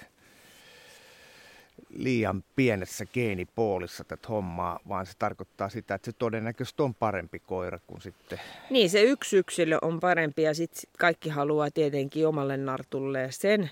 [1.89, 7.79] liian pienessä geenipoolissa tätä hommaa, vaan se tarkoittaa sitä, että se todennäköisesti on parempi koira
[7.87, 8.41] kuin sitten...
[8.71, 13.71] Niin, se yksi yksilö on parempi ja sitten kaikki haluaa tietenkin omalle nartulle sen.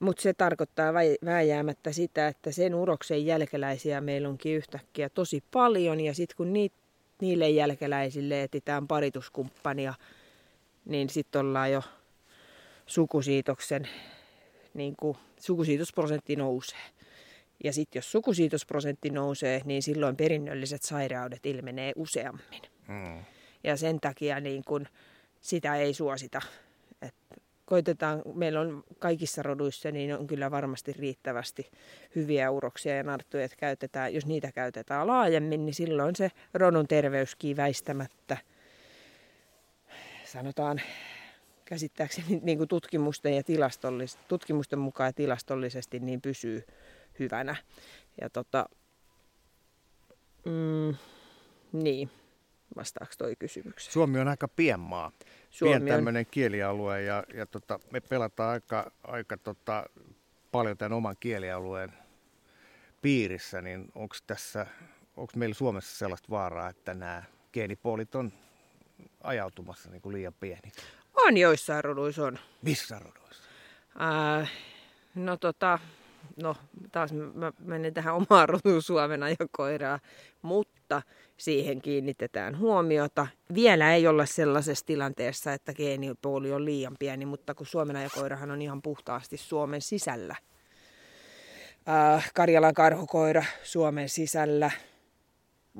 [0.00, 6.14] Mutta se tarkoittaa vääjäämättä sitä, että sen uroksen jälkeläisiä meillä onkin yhtäkkiä tosi paljon ja
[6.14, 6.72] sitten kun niit,
[7.20, 9.94] niille jälkeläisille etsitään parituskumppania,
[10.84, 11.82] niin sitten ollaan jo
[12.86, 13.88] sukusiitoksen
[14.78, 16.78] niin kuin sukusiitosprosentti nousee.
[17.64, 22.62] Ja sitten jos sukusiitosprosentti nousee, niin silloin perinnölliset sairaudet ilmenee useammin.
[22.88, 23.24] Mm.
[23.64, 24.86] Ja sen takia niin kun
[25.40, 26.42] sitä ei suosita.
[27.02, 27.14] Et
[27.64, 31.70] koitetaan, meillä on kaikissa roduissa, niin on kyllä varmasti riittävästi
[32.14, 37.56] hyviä uroksia ja narttuja, että käytetään, jos niitä käytetään laajemmin, niin silloin se rodun terveyskin
[37.56, 38.36] väistämättä,
[40.24, 40.80] sanotaan
[41.68, 46.66] käsittääkseni niin kuin tutkimusten, ja tilastollis- tutkimusten mukaan ja tilastollisesti niin pysyy
[47.18, 47.56] hyvänä.
[48.20, 48.68] Ja tota,
[50.44, 50.96] mm,
[51.72, 52.10] niin,
[52.76, 53.92] vastaako toi kysymykseen?
[53.92, 55.12] Suomi on aika pienmaa.
[55.50, 56.30] Suomi Pien tämmöinen on...
[56.30, 59.84] kielialue ja, ja tota, me pelataan aika, aika tota,
[60.52, 61.92] paljon tämän oman kielialueen
[63.02, 64.66] piirissä, niin onko tässä,
[65.16, 68.32] onko meillä Suomessa sellaista vaaraa, että nämä geenipuolit on
[69.22, 70.80] ajautumassa niin kuin liian pieniksi?
[71.26, 72.38] On joissain roduissa on.
[72.62, 73.42] Missä roduissa?
[74.40, 74.50] Äh,
[75.14, 75.78] no tota,
[76.42, 76.56] no
[76.92, 79.98] taas mä menen tähän omaan rotuun Suomena ja koiraa,
[80.42, 81.02] mutta
[81.36, 83.26] siihen kiinnitetään huomiota.
[83.54, 88.50] Vielä ei olla sellaisessa tilanteessa, että geenipuoli on liian pieni, mutta kun Suomena ja koirahan
[88.50, 90.36] on ihan puhtaasti Suomen sisällä.
[91.88, 94.70] Äh, Karjalan karhukoira Suomen sisällä.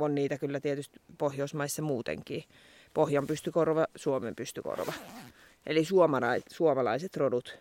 [0.00, 2.44] On niitä kyllä tietysti Pohjoismaissa muutenkin.
[2.98, 4.92] Pohjan pystykorva, Suomen pystykorva.
[5.66, 5.84] Eli
[6.50, 7.58] suomalaiset rodut.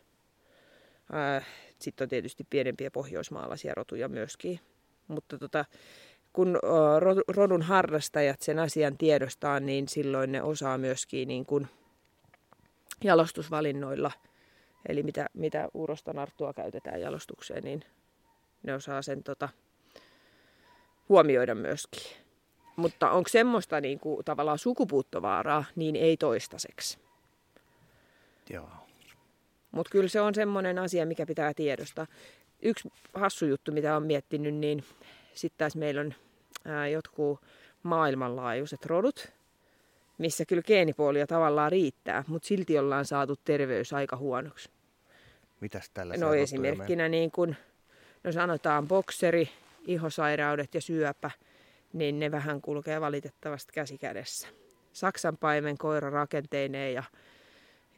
[1.80, 4.60] Sitten on tietysti pienempiä pohjoismaalaisia rotuja myöskin.
[5.08, 5.66] Mutta tota,
[6.34, 6.60] kun
[7.28, 11.68] rodun harrastajat sen asian tiedostaa, niin silloin ne osaa myöskin niin kuin
[13.04, 14.12] jalostusvalinnoilla,
[14.90, 17.84] eli mitä, mitä urosta narttua käytetään jalostukseen, niin
[18.64, 19.50] ne osaa sen tota,
[21.10, 22.27] huomioida myöskin.
[22.78, 26.98] Mutta onko semmoista niin kuin, tavallaan sukupuuttovaaraa, niin ei toistaiseksi.
[28.50, 28.70] Joo.
[29.72, 32.08] Mutta kyllä se on semmoinen asia, mikä pitää tiedostaa.
[32.62, 34.84] Yksi hassu juttu, mitä on miettinyt, niin
[35.34, 36.14] sitten taas meillä on
[36.66, 37.42] ää, jotkut
[37.84, 39.32] maailmanlaajuiset rodut,
[40.18, 44.70] missä kyllä geenipuolia tavallaan riittää, mutta silti ollaan saatu terveys aika huonoksi.
[45.60, 47.56] Mitäs tällä No esimerkkinä niin kuin,
[48.24, 49.50] no sanotaan bokseri,
[49.88, 51.32] ihosairaudet ja syöpä–
[51.94, 54.48] niin ne vähän kulkee valitettavasti käsi kädessä.
[54.94, 57.04] Saksan paimen koira rakenteineen ja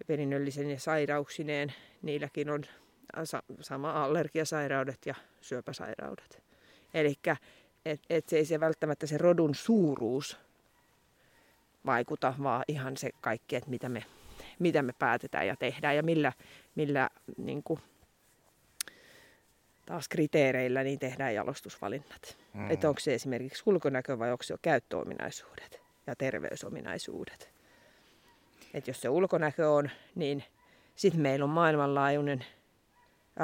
[0.07, 2.63] perinnöllisen ja sairauksineen, niilläkin on
[3.61, 6.43] sama allergiasairaudet ja syöpäsairaudet.
[6.93, 7.15] Eli
[7.85, 10.37] et, et se ei se välttämättä se rodun suuruus
[11.85, 14.03] vaikuta, vaan ihan se kaikki, että mitä me,
[14.59, 16.33] mitä me päätetään ja tehdään ja millä,
[16.75, 17.79] millä niin kuin,
[19.89, 22.37] taas kriteereillä niin tehdään jalostusvalinnat.
[22.53, 22.71] Mm.
[22.71, 27.49] Että onko se esimerkiksi ulkonäkö vai onko se käyttöominaisuudet ja terveysominaisuudet.
[28.73, 30.43] Että jos se ulkonäkö on, niin
[30.95, 32.45] sitten meillä on maailmanlaajuinen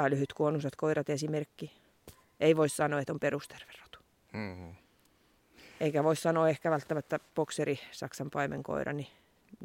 [0.08, 1.72] lyhyt kuonuiset koirat esimerkki.
[2.40, 3.98] Ei voi sanoa, että on perusterverotu.
[4.32, 4.74] Mm-hmm.
[5.80, 9.08] Eikä voi sanoa ehkä välttämättä bokseri, Saksan paimenkoira, niin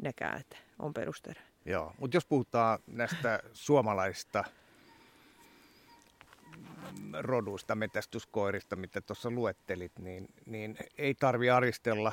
[0.02, 1.40] nekään, että on perusterve.
[1.64, 4.44] Joo, mutta jos puhutaan näistä suomalaisista
[7.20, 12.12] roduista, metästyskoirista, mitä tuossa luettelit, niin, niin ei tarvi aristella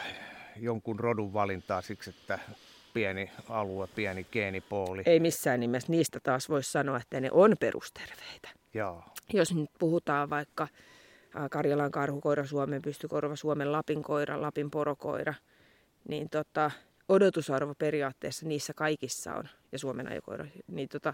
[0.55, 2.39] jonkun rodun valintaa siksi, että
[2.93, 5.03] pieni alue, pieni geenipooli.
[5.05, 5.91] Ei missään nimessä.
[5.91, 8.49] Niistä taas voisi sanoa, että ne on perusterveitä.
[8.73, 9.03] Joo.
[9.33, 10.67] Jos nyt puhutaan vaikka
[11.51, 15.33] Karjalan karhukoira, Suomen pystykorva, Suomen Lapin koira, Lapin porokoira,
[16.07, 16.71] niin tota,
[17.09, 21.13] odotusarvo periaatteessa niissä kaikissa on, ja Suomen ajokoira, niin tota,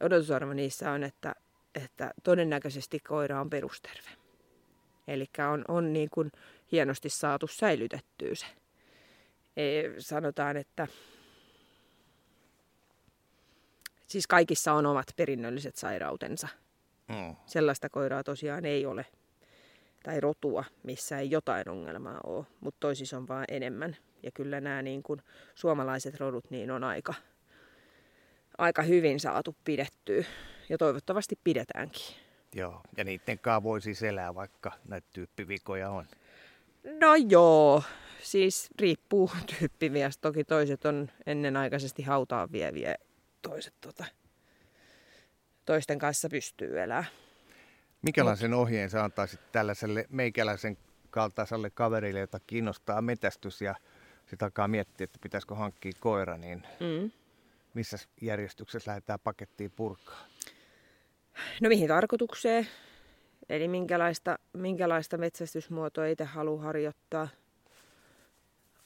[0.00, 1.34] odotusarvo niissä on, että,
[1.74, 4.10] että todennäköisesti koira on perusterve.
[5.08, 6.32] Eli on, on niin kuin
[6.72, 8.46] hienosti saatu säilytettyä se.
[9.56, 10.86] E, sanotaan, että
[14.06, 16.48] siis kaikissa on omat perinnölliset sairautensa.
[17.08, 17.36] Mm.
[17.46, 19.06] Sellaista koiraa tosiaan ei ole,
[20.02, 23.96] tai rotua, missä ei jotain ongelmaa ole, mutta toisissa on vaan enemmän.
[24.22, 25.22] Ja kyllä nämä niin kuin
[25.54, 27.14] suomalaiset rodut niin on aika,
[28.58, 30.24] aika hyvin saatu pidettyä
[30.68, 32.16] ja toivottavasti pidetäänkin.
[32.54, 36.06] Joo, ja niiden kanssa voi siis elää, vaikka näitä tyyppivikoja on.
[37.00, 37.82] No joo,
[38.22, 40.18] siis riippuu tyyppimies.
[40.18, 42.94] Toki toiset on ennenaikaisesti hautaan vieviä,
[43.42, 44.04] toiset tota,
[45.64, 47.06] toisten kanssa pystyy elämään.
[48.02, 50.78] Mikälaisen ohjeen sä antaisit tällaiselle meikäläisen
[51.10, 53.74] kaltaiselle kaverille, jota kiinnostaa metästys ja
[54.26, 57.10] sitten alkaa miettiä, että pitäisikö hankkia koira, niin mm.
[57.74, 60.26] missä järjestyksessä lähdetään pakettiin purkaa?
[61.60, 62.66] No mihin tarkoitukseen?
[63.48, 67.28] Eli minkälaista, minkälaista metsästysmuotoa itse haluaa harjoittaa.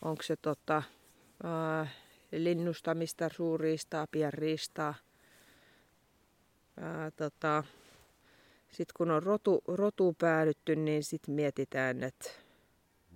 [0.03, 0.82] Onko se tota,
[1.42, 1.86] ää,
[2.32, 4.94] linnustamista, suurriistaa, pienriistaa.
[7.16, 7.64] tota,
[8.68, 12.30] sitten kun on rotu, rotu päädytty, niin sitten mietitään, että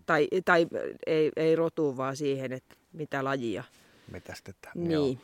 [0.06, 0.66] tai, tai
[1.06, 3.64] ei, ei rotu, vaan siihen, että mitä lajia.
[4.10, 4.72] Metästetään.
[4.74, 4.92] Niin.
[4.92, 5.16] Joo.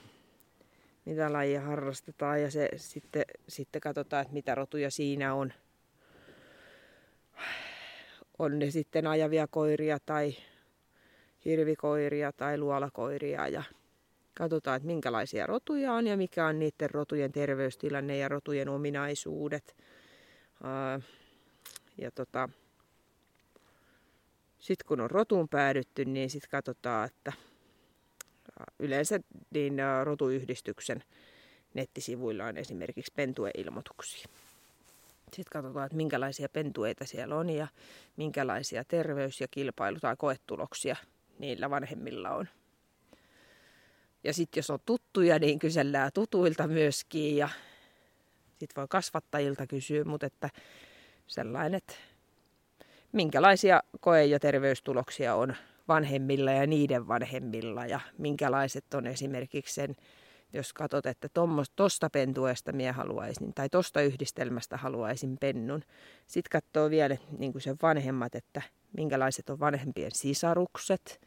[1.07, 5.52] Mitä lajia harrastetaan ja se, sitten, sitten katsotaan, että mitä rotuja siinä on.
[8.38, 10.36] On ne sitten ajavia koiria tai
[11.44, 13.62] hirvikoiria tai luolakoiria ja
[14.34, 19.76] katsotaan, että minkälaisia rotuja on ja mikä on niiden rotujen terveystilanne ja rotujen ominaisuudet.
[21.98, 22.48] Ja tota,
[24.59, 27.32] sitten kun on rotuun päädytty, niin sitten katsotaan, että
[28.78, 31.04] yleensä niin rotuyhdistyksen
[31.74, 34.28] nettisivuilla on esimerkiksi pentueilmoituksia.
[35.24, 37.66] Sitten katsotaan, että minkälaisia pentueita siellä on ja
[38.16, 40.96] minkälaisia terveys- ja kilpailu- tai koetuloksia
[41.38, 42.48] niillä vanhemmilla on.
[44.24, 47.48] Ja sitten jos on tuttuja, niin kysellään tutuilta myöskin ja
[48.48, 50.50] sitten voi kasvattajilta kysyä, mutta että
[51.26, 51.94] sellainen, että
[53.12, 55.57] minkälaisia koe- ja terveystuloksia on
[55.89, 59.97] vanhemmilla ja niiden vanhemmilla ja minkälaiset on esimerkiksi sen,
[60.53, 61.28] jos katsot, että
[61.76, 65.82] tuosta pentuesta minä haluaisin tai tuosta yhdistelmästä haluaisin pennun.
[66.26, 68.62] Sitten katsoo vielä niin kuin sen vanhemmat, että
[68.97, 71.20] minkälaiset on vanhempien sisarukset.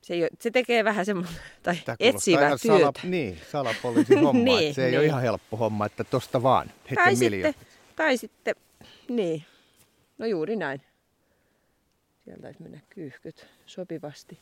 [0.00, 2.78] Se, se tekee vähän semmoista, tai etsivää työtä.
[2.78, 4.44] Sala, niin, salapoliisin homma.
[4.58, 4.98] niin, se ei niin.
[4.98, 7.54] ole ihan helppo homma, että tosta vaan, tai sitten,
[7.96, 8.54] tai sitten,
[9.08, 9.44] niin,
[10.18, 10.80] No juuri näin.
[12.24, 14.38] Sieltä taisi mennä kyyhkyt sopivasti.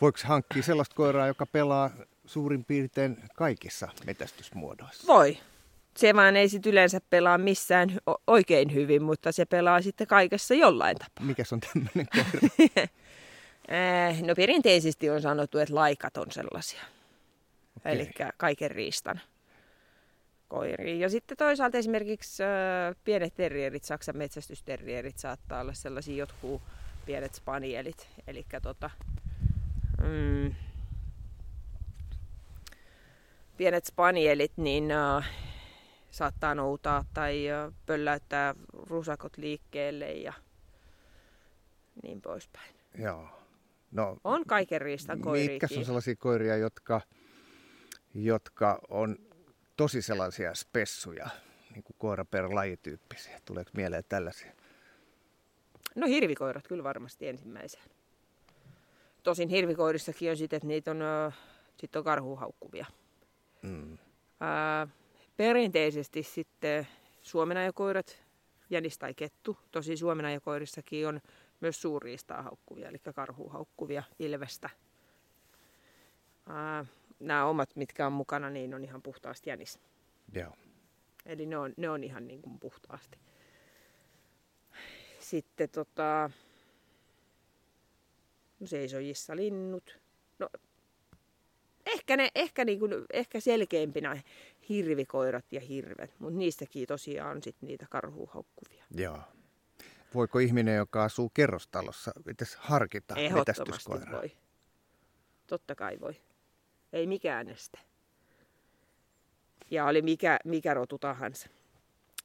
[0.00, 1.90] Voiko hankkia sellaista koiraa, joka pelaa
[2.26, 5.06] suurin piirtein kaikissa metästysmuodoissa?
[5.06, 5.38] Voi.
[5.96, 10.96] Se vaan ei sit yleensä pelaa missään oikein hyvin, mutta se pelaa sitten kaikessa jollain
[10.96, 11.26] tapaa.
[11.26, 12.88] Mikäs on tämmöinen koira?
[13.68, 16.80] Eh, no perinteisesti on sanottu, että laikat on sellaisia.
[17.76, 17.92] Okay.
[17.92, 19.20] Eli kaiken riistan
[20.48, 21.00] koiriin.
[21.00, 26.62] Ja sitten toisaalta esimerkiksi äh, pienet terrierit, Saksan metsästysterrierit saattaa olla sellaisia jotkut
[27.06, 28.08] pienet spanielit.
[28.26, 28.90] Eli tota,
[30.02, 30.54] mm,
[33.56, 35.30] pienet spanielit niin äh,
[36.10, 40.32] saattaa noutaa tai äh, pölläyttää rusakot liikkeelle ja
[42.02, 42.74] niin poispäin.
[42.98, 43.28] Joo.
[43.90, 45.50] No, on kaiken riistan koiria.
[45.50, 47.00] Mitkä on sellaisia koiria, jotka,
[48.14, 49.25] jotka on
[49.76, 51.28] tosi sellaisia spessuja,
[51.70, 53.40] niin kuin koira per lajityyppisiä?
[53.44, 54.52] Tuleeko mieleen tällaisia?
[55.94, 57.84] No hirvikoirat kyllä varmasti ensimmäisenä.
[59.22, 61.00] Tosin hirvikoirissakin on sitten, että niitä on,
[61.76, 62.86] sit on karhuhaukkuvia.
[63.62, 63.98] Mm.
[64.40, 64.88] Ää,
[65.36, 66.86] perinteisesti sitten
[67.22, 68.22] suomenajakoirat,
[68.70, 69.58] jänis tai kettu.
[69.72, 71.20] Tosi suomenajakoirissakin on
[71.60, 74.70] myös suurriistaa haukkuvia, eli karhua haukkuvia, ilvestä.
[76.48, 76.84] Ää,
[77.20, 79.78] nämä omat, mitkä on mukana, niin on ihan puhtaasti jänis.
[80.34, 80.52] Joo.
[81.26, 83.18] Eli ne on, ne on ihan niin kuin puhtaasti.
[85.20, 86.30] Sitten tota,
[88.60, 90.00] no seisojissa linnut.
[90.38, 90.48] No,
[91.86, 94.22] ehkä, ne, ehkä, niin kuin, ehkä selkeimpinä
[94.68, 98.84] hirvikoirat ja hirvet, mutta niistäkin tosiaan on sit niitä karhuhaukkuvia.
[98.90, 99.20] Joo.
[100.14, 104.32] Voiko ihminen, joka asuu kerrostalossa, edes harkita Ehdottomasti voi.
[105.46, 106.16] Totta kai voi.
[106.92, 107.78] Ei mikään este.
[109.70, 111.48] Ja oli mikä, mikä rotu tahansa.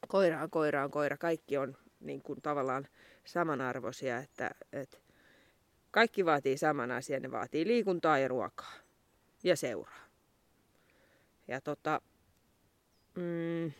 [0.08, 1.16] Koira on koira on koira.
[1.16, 2.88] Kaikki on niin kuin tavallaan
[3.24, 4.98] samanarvoisia, että, että
[5.90, 7.22] kaikki vaatii saman asian.
[7.22, 8.72] Ne vaatii liikuntaa ja ruokaa
[9.44, 10.02] ja seuraa.
[11.48, 12.00] Ja tota,
[13.14, 13.72] mm,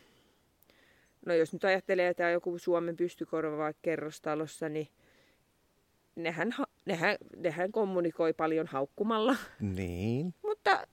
[1.26, 4.89] no jos nyt ajattelee, että joku Suomen pystykorva vaikka kerrostalossa, niin
[6.16, 6.55] nehän,
[6.85, 9.37] nehän, nehän kommunikoi paljon haukkumalla.
[9.61, 10.35] Niin.
[10.64, 10.86] Mutta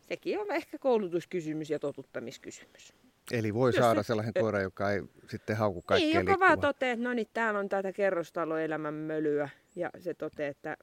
[0.00, 2.92] sekin on ehkä koulutuskysymys ja totuttamiskysymys.
[3.30, 6.60] Eli voi Jos saada nyt, sellainen koira, joka ei sitten hauku kaikkea Niin, joka vaan
[6.60, 9.48] toteaa, että no niin, täällä on tätä kerrostaloelämän mölyä.
[9.74, 10.76] Ja se toteaa, että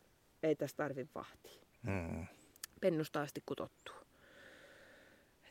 [0.44, 1.62] ei tässä tarvitse vahtia.
[1.86, 2.26] Hmm.
[2.82, 3.96] Pennusta asti kutottuu.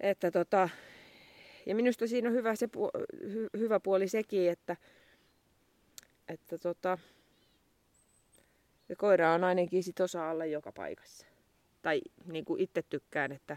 [0.01, 0.69] Että tota,
[1.67, 2.69] ja minusta siinä on hyvä, se,
[3.33, 4.77] hy, hyvä puoli sekin, että,
[6.29, 6.99] että tota,
[8.89, 11.32] se koira on ainakin sit osa alla joka paikassa.
[11.83, 13.57] Tai niin kuin itse tykkään, että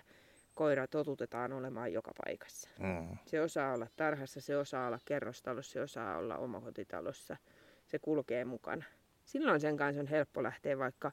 [0.55, 2.69] koira totutetaan olemaan joka paikassa.
[2.79, 3.17] Mm.
[3.25, 7.37] Se osaa olla tarhassa, se osaa olla kerrostalossa, se osaa olla omakotitalossa.
[7.85, 8.85] Se kulkee mukana.
[9.25, 11.11] Silloin sen kanssa on helppo lähteä vaikka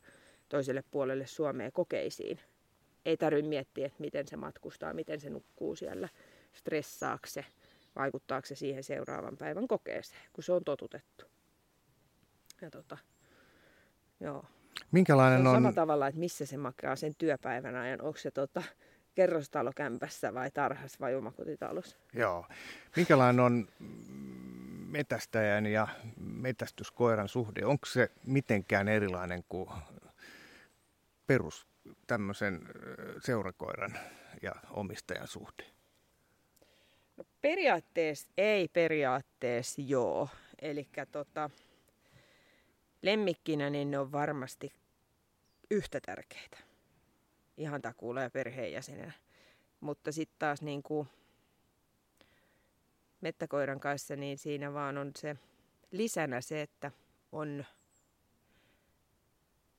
[0.49, 2.41] toiselle puolelle Suomea kokeisiin.
[3.05, 6.09] Ei tarvitse miettiä, että miten se matkustaa, miten se nukkuu siellä,
[6.53, 7.45] stressaako se,
[7.97, 11.25] vaikuttaako se siihen seuraavan päivän kokeeseen, kun se on totutettu.
[12.61, 12.99] Ja tota,
[14.21, 14.45] joo.
[14.93, 15.55] Minkälainen se on...
[15.55, 18.03] Sama tavalla, että missä se makaa sen työpäivän ajan.
[18.03, 18.62] Onko se tota,
[19.14, 21.97] kerrostalokämpässä vai tarhassa vai omakotitalossa.
[22.12, 22.47] Joo.
[22.97, 23.68] Minkälainen on
[24.89, 27.64] metästäjän ja metästyskoiran suhde?
[27.64, 29.68] Onko se mitenkään erilainen kuin
[31.27, 31.66] perus
[32.07, 32.61] tämmöisen
[33.20, 33.99] seurakoiran
[34.43, 35.64] ja omistajan suhde?
[37.16, 40.29] No periaatteessa ei, periaatteessa joo.
[40.62, 41.51] Eli tota,
[43.03, 44.72] lemmikkinä niin ne on varmasti
[45.70, 46.59] yhtä tärkeitä
[47.57, 49.12] ihan takuulla ja perheenjäsenenä.
[49.80, 51.09] Mutta sitten taas niin kuin
[53.20, 55.36] mettäkoiran kanssa, niin siinä vaan on se
[55.90, 56.90] lisänä se, että
[57.32, 57.64] on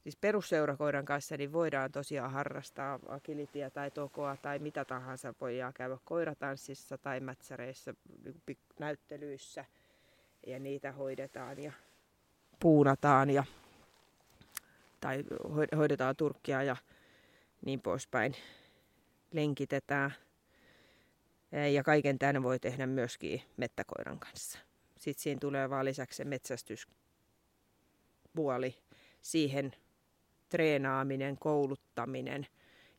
[0.03, 5.33] siis perusseurakoiran kanssa niin voidaan tosiaan harrastaa agilitia tai tokoa tai mitä tahansa.
[5.41, 7.93] Voidaan käydä koiratanssissa tai mätsäreissä,
[8.47, 9.65] niin näyttelyissä
[10.47, 11.71] ja niitä hoidetaan ja
[12.63, 13.43] puunataan ja,
[14.99, 15.23] tai
[15.77, 16.75] hoidetaan turkkia ja
[17.65, 18.35] niin poispäin.
[19.31, 20.13] Lenkitetään.
[21.73, 24.59] Ja kaiken tämän voi tehdä myöskin mettäkoiran kanssa.
[24.97, 28.75] Sitten siinä tulee vaan lisäksi se metsästyspuoli,
[29.21, 29.71] siihen
[30.49, 32.47] treenaaminen, kouluttaminen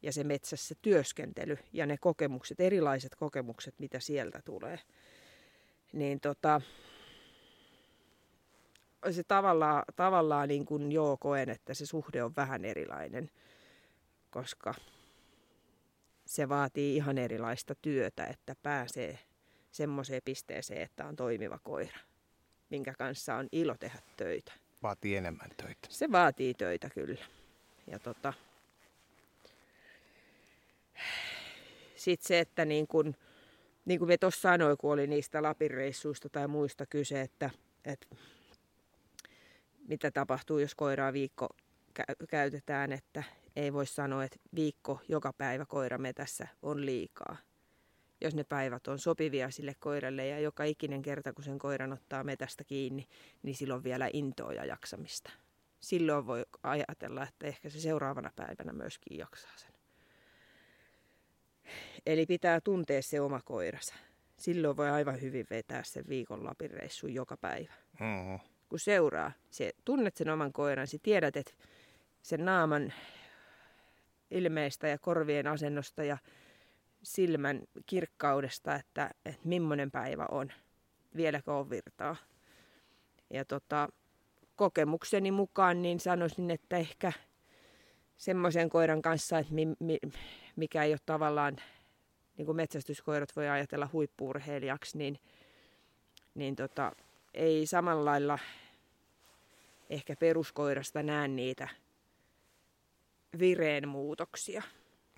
[0.03, 4.79] ja se metsässä työskentely ja ne kokemukset, erilaiset kokemukset, mitä sieltä tulee.
[5.93, 6.61] Niin tota,
[9.11, 13.31] se tavallaan, tavallaan niin kuin joo koen, että se suhde on vähän erilainen
[14.35, 14.75] koska
[16.27, 19.19] se vaatii ihan erilaista työtä, että pääsee
[19.71, 21.99] semmoiseen pisteeseen, että on toimiva koira,
[22.71, 24.53] minkä kanssa on ilo tehdä töitä.
[24.83, 25.89] Vaatii enemmän töitä.
[25.89, 27.25] Se vaatii töitä kyllä.
[27.87, 28.33] Ja tota,
[31.97, 33.17] sitten se, että niin kuin,
[33.85, 37.51] niin kuin me tuossa sanoin, kun oli niistä Lapin reissuista tai muista kyse, että,
[37.85, 38.07] että
[39.89, 41.49] mitä tapahtuu, jos koiraa viikko
[42.29, 43.23] käytetään, että
[43.57, 47.37] ei voi sanoa, että viikko joka päivä koirametässä on liikaa.
[48.21, 52.25] Jos ne päivät on sopivia sille koiralle ja joka ikinen kerta, kun sen koiran ottaa
[52.25, 53.09] metästä kiinni,
[53.43, 55.31] niin silloin vielä intoa ja jaksamista.
[55.81, 59.71] Silloin voi ajatella, että ehkä se seuraavana päivänä myöskin jaksaa sen.
[62.07, 63.95] Eli pitää tuntea se oma koiransa.
[64.39, 67.73] Silloin voi aivan hyvin vetää sen viikon Lapin reissun joka päivä.
[68.01, 68.54] Mm-hmm.
[68.75, 71.53] Kun seuraa, se, tunnet sen oman koiransi, tiedät, että
[72.23, 72.93] sen naaman
[74.31, 76.19] ilmeistä ja korvien asennosta ja
[77.03, 80.53] silmän kirkkaudesta, että, että millainen päivä on,
[81.17, 82.17] vieläkö on virtaa.
[83.31, 83.89] Ja tota,
[84.57, 87.13] kokemukseni mukaan niin sanoisin, että ehkä
[88.17, 89.99] semmoisen koiran kanssa, että mi, mi,
[90.57, 91.57] mikä ei ole tavallaan
[92.37, 95.19] niin kuin metsästyskoirat voi ajatella huippuurheilijaksi, niin,
[96.35, 96.93] niin tota,
[97.35, 98.39] ei samalla lailla
[99.91, 101.69] ehkä peruskoirasta näe niitä
[103.39, 104.63] vireen muutoksia,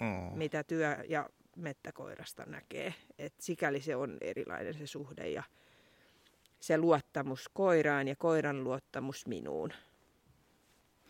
[0.01, 0.39] mm.
[0.39, 2.95] mitä työ- ja mettäkoirasta näkee.
[3.19, 5.43] Et sikäli se on erilainen se suhde ja
[6.61, 9.73] se luottamus koiraan ja koiran luottamus minuun.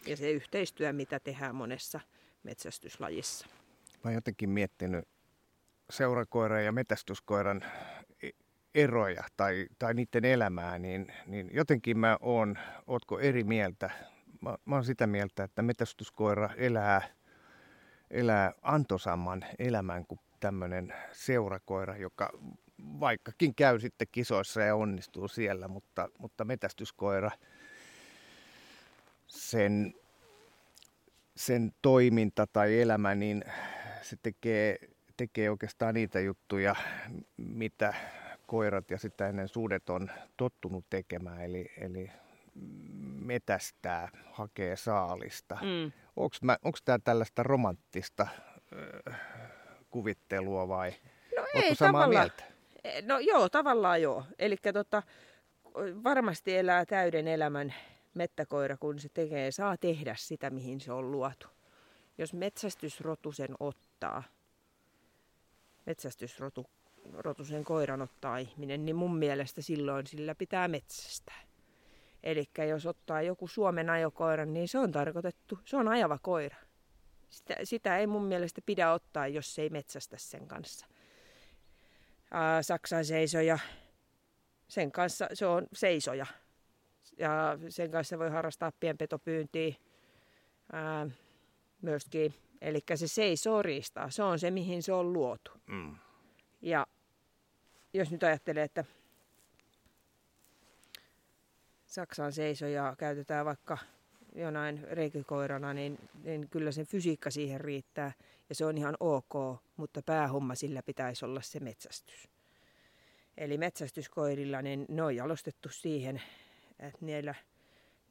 [0.06, 2.00] Ja se yhteistyö, mitä tehdään monessa
[2.42, 3.46] metsästyslajissa.
[3.86, 5.08] Mä oon jotenkin miettinyt
[5.90, 7.64] seurakoiran ja metästyskoiran
[8.76, 13.90] eroja tai, tai niiden elämää, niin, niin jotenkin mä oon, ootko eri mieltä?
[14.40, 17.02] Mä, mä oon sitä mieltä, että metästyskoira elää,
[18.10, 22.30] elää antosamman elämän kuin tämmöinen seurakoira, joka
[23.00, 27.30] vaikkakin käy sitten kisoissa ja onnistuu siellä, mutta, mutta metästyskoira,
[29.26, 29.94] sen,
[31.36, 33.44] sen toiminta tai elämä, niin
[34.02, 34.78] se tekee,
[35.16, 36.76] tekee oikeastaan niitä juttuja,
[37.36, 37.94] mitä
[38.46, 42.10] koirat ja sitä ennen suudet on tottunut tekemään, eli, eli
[43.20, 45.58] metästää, hakee saalista.
[45.62, 45.92] Mm.
[46.62, 48.22] Onko tämä tällaista romanttista
[49.08, 49.20] äh,
[49.90, 50.92] kuvittelua vai
[51.36, 52.44] no ei, samaa mieltä?
[52.84, 54.24] E, no joo, tavallaan joo.
[54.38, 55.02] Eli tota,
[56.04, 57.74] varmasti elää täyden elämän
[58.14, 61.46] mettäkoira, kun se tekee, saa tehdä sitä, mihin se on luotu.
[62.18, 64.22] Jos metsästysrotu sen ottaa,
[65.86, 66.66] metsästysrotu
[67.12, 71.40] rotusen koiran ottaa ihminen, niin mun mielestä silloin sillä pitää metsästää.
[72.22, 76.56] Eli jos ottaa joku Suomen ajokoiran, niin se on tarkoitettu, se on ajava koira.
[77.30, 80.86] Sitä, sitä ei mun mielestä pidä ottaa, jos se ei metsästä sen kanssa.
[82.30, 83.58] Ää, Saksan seisoja,
[84.68, 86.26] sen kanssa se on seisoja.
[87.18, 89.74] Ja sen kanssa voi harrastaa pienpetopyyntiä
[90.72, 91.06] ää,
[91.82, 92.34] myöskin.
[92.60, 94.10] Eli se seisoo riistaa.
[94.10, 95.50] Se on se, mihin se on luotu.
[95.66, 95.96] Mm.
[96.62, 96.86] Ja
[97.96, 98.84] jos nyt ajattelee, että
[101.86, 103.78] Saksan seisoja käytetään vaikka
[104.34, 108.12] jonain reikikoirana, niin, niin kyllä sen fysiikka siihen riittää
[108.48, 112.28] ja se on ihan ok, mutta päähomma sillä pitäisi olla se metsästys.
[113.36, 116.22] Eli metsästyskoirilla, niin ne on jalostettu siihen,
[116.78, 117.34] että niillä,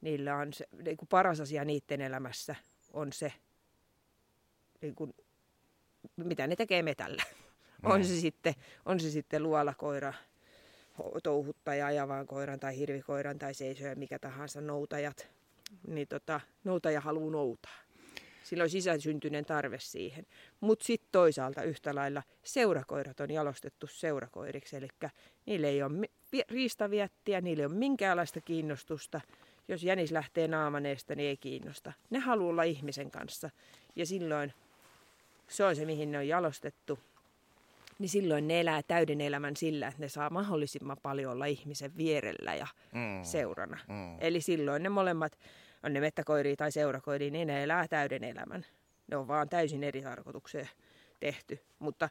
[0.00, 2.54] niillä on se, niin kuin paras asia niiden elämässä
[2.92, 3.32] on se,
[4.82, 5.14] niin kuin,
[6.16, 7.22] mitä ne tekee metällä.
[7.82, 8.54] On se, sitten,
[8.86, 10.12] on se sitten luolakoira,
[11.22, 15.28] touhuttaja, ajavaan koiran tai hirvikoiran tai seisoja, mikä tahansa noutajat.
[15.86, 17.76] Niin tota, noutaja haluaa noutaa.
[18.42, 20.26] Sillä on sisäsyntyinen tarve siihen.
[20.60, 24.76] Mutta sitten toisaalta yhtä lailla seurakoirat on jalostettu seurakoiriksi.
[24.76, 24.88] Eli
[25.46, 26.08] niille ei ole
[26.48, 29.20] riistaviettiä, niille ei ole minkäänlaista kiinnostusta.
[29.68, 31.92] Jos jänis lähtee naamaneesta, niin ei kiinnosta.
[32.10, 33.50] Ne haluaa olla ihmisen kanssa.
[33.96, 34.52] Ja silloin
[35.48, 36.98] se on se, mihin ne on jalostettu
[37.98, 42.54] niin silloin ne elää täyden elämän sillä, että ne saa mahdollisimman paljon olla ihmisen vierellä
[42.54, 43.22] ja mm.
[43.22, 43.78] seurana.
[43.88, 44.16] Mm.
[44.20, 45.38] Eli silloin ne molemmat,
[45.82, 48.66] on ne mettäkoiria tai seurakoiria, niin ne elää täyden elämän.
[49.06, 50.68] Ne on vaan täysin eri tarkoitukseen
[51.20, 51.58] tehty.
[51.78, 52.08] Mutta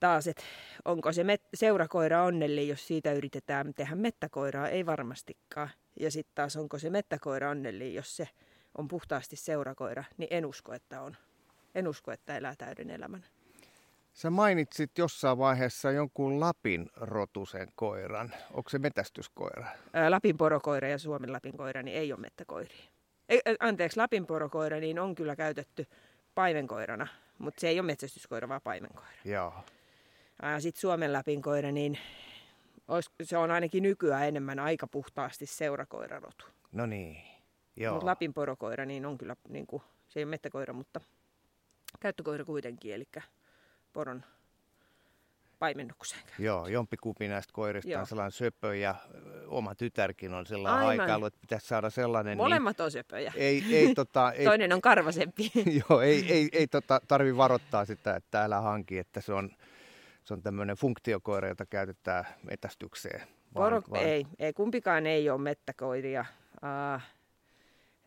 [0.00, 0.42] taas, että
[0.84, 5.70] onko se met- seurakoira onnellinen, jos siitä yritetään tehdä mettäkoiraa, ei varmastikaan.
[6.00, 8.28] Ja sitten taas onko se mettäkoira onnellinen, jos se
[8.78, 11.16] on puhtaasti seurakoira, niin en usko, että on.
[11.74, 13.24] En usko, että elää täyden elämän.
[14.14, 18.34] Sä mainitsit jossain vaiheessa jonkun Lapin rotusen koiran.
[18.52, 19.66] Onko se metästyskoira?
[19.92, 22.84] Ää, Lapin porokoira ja Suomen Lapin koira niin ei ole mettäkoiria.
[23.28, 25.86] Ei, anteeksi, Lapin porokoira niin on kyllä käytetty
[26.34, 27.06] paimenkoirana,
[27.38, 29.08] mutta se ei ole metsästyskoira, vaan paimenkoira.
[29.24, 29.54] Joo.
[30.58, 31.98] Sitten Suomen Lapin koira, niin
[33.22, 36.46] se on ainakin nykyään enemmän aika puhtaasti seurakoirarotu.
[36.72, 37.16] No niin,
[37.76, 37.94] joo.
[37.94, 41.00] Mut Lapin porokoira niin on kyllä, niin kuin, se ei ole mettäkoira, mutta
[42.00, 43.04] käyttökoira kuitenkin, eli
[43.94, 44.24] poron
[45.58, 46.22] paimennukseen.
[46.38, 48.00] Joo, jompikumpi näistä koirista Joo.
[48.00, 48.94] on sellainen söpö ja
[49.46, 51.00] oma tytärkin on sellainen Aivan.
[51.00, 52.30] aikailu, että pitäisi saada sellainen.
[52.30, 53.32] Niin Molemmat niin, on söpöjä.
[53.36, 55.50] Ei, ei, tota, ei, Toinen on karvasempi.
[55.88, 59.50] joo, ei, ei, ei tota, tarvi varoittaa sitä, että älä hanki, että se on,
[60.24, 63.20] se on tämmöinen funktiokoira, jota käytetään metästykseen.
[63.20, 64.02] Vaan, Poro, vaan...
[64.02, 66.24] Ei, ei, kumpikaan ei ole mettäkoiria.
[66.54, 67.02] Uh,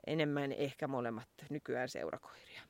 [0.07, 2.66] enemmän ehkä molemmat nykyään seurakoiria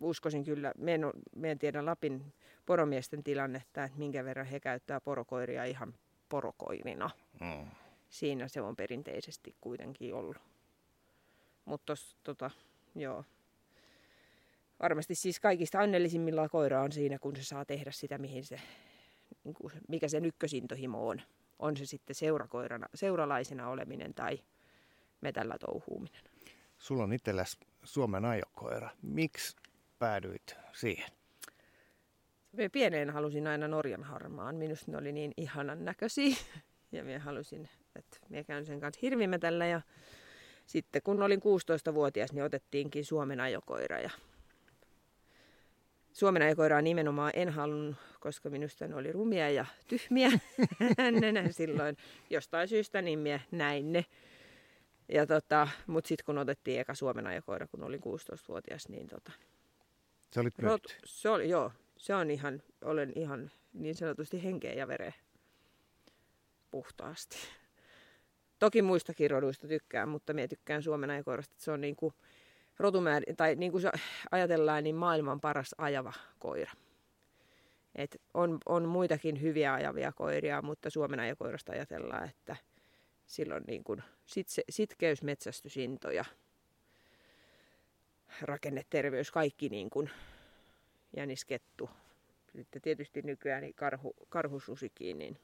[0.00, 1.00] uskoisin kyllä, me en,
[1.36, 2.32] me en tiedä Lapin
[2.66, 5.94] poromiesten tilannetta, että minkä verran he käyttää porokoiria ihan
[6.28, 7.10] porokoirina.
[7.40, 7.70] Mm.
[8.08, 10.36] Siinä se on perinteisesti kuitenkin ollut.
[11.64, 11.94] Mutta
[12.24, 12.50] tota,
[12.94, 13.24] joo.
[14.82, 18.60] Varmasti siis kaikista onnellisimmilla koira on siinä, kun se saa tehdä sitä, mihin se,
[19.44, 21.20] niin kuin, mikä se ykkösintohimo on.
[21.58, 24.38] On se sitten seurakoirana, seuralaisena oleminen tai
[25.20, 26.22] metällä touhuuminen.
[26.78, 28.90] Sulla on itselläsi Suomen ajokoira.
[29.02, 29.56] Miksi
[30.04, 31.10] päädyit siihen?
[32.72, 34.56] pieneen halusin aina Norjan harmaan.
[34.56, 36.36] Minusta ne oli niin ihanan näköisiä.
[36.92, 39.66] Ja minä halusin, että minä käyn sen kanssa hirvimetällä.
[39.66, 39.80] Ja
[40.66, 44.00] sitten kun olin 16-vuotias, niin otettiinkin Suomen ajokoira.
[44.00, 44.10] Ja
[46.12, 50.30] Suomen ajokoiraa nimenomaan en halunnut, koska minusta ne oli rumia ja tyhmiä.
[51.20, 51.96] Nenä silloin
[52.30, 54.04] jostain syystä, niin minä näin ne.
[55.08, 59.32] Ja tota, mutta sitten kun otettiin eka Suomen ajokoira, kun olin 16-vuotias, niin tota,
[60.34, 64.88] Se olit rot, se oli, joo, se on ihan, olen ihan niin sanotusti henkeä ja
[64.88, 65.12] vereä
[66.70, 67.36] puhtaasti.
[68.58, 72.14] Toki muistakin roduista tykkään, mutta minä tykkään Suomen ajokoirasta, että se on niin kuin
[72.78, 73.90] rotumäär, tai niin kuin se
[74.30, 76.72] ajatellaan, niin maailman paras ajava koira.
[77.94, 82.56] Et on, on muitakin hyviä ajavia koiria, mutta Suomen ajokoirasta ajatellaan, että
[83.26, 86.24] silloin niin kuin sit sitkeys, metsästysinto ja
[88.42, 90.10] rakenneterveys, kaikki niin kuin
[91.16, 91.90] jäniskettu.
[92.56, 95.38] Sitten tietysti nykyään niin karhu, karhususikin, niin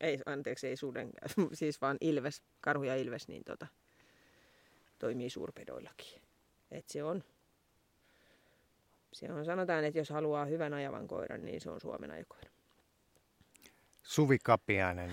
[0.00, 1.10] ei, anteeksi, ei suden,
[1.52, 3.66] siis vaan ilves, karhu ja ilves, niin tota,
[4.98, 6.22] toimii suurpedoillakin.
[6.70, 7.24] Et se on,
[9.12, 12.50] se on, sanotaan, että jos haluaa hyvän ajavan koiran, niin se on Suomen ajokoira.
[14.02, 15.12] Suvi Kapiainen,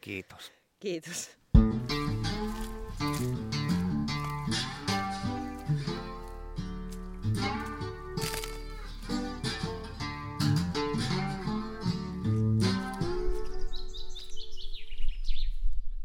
[0.00, 0.52] kiitos.
[0.80, 1.40] Kiitos.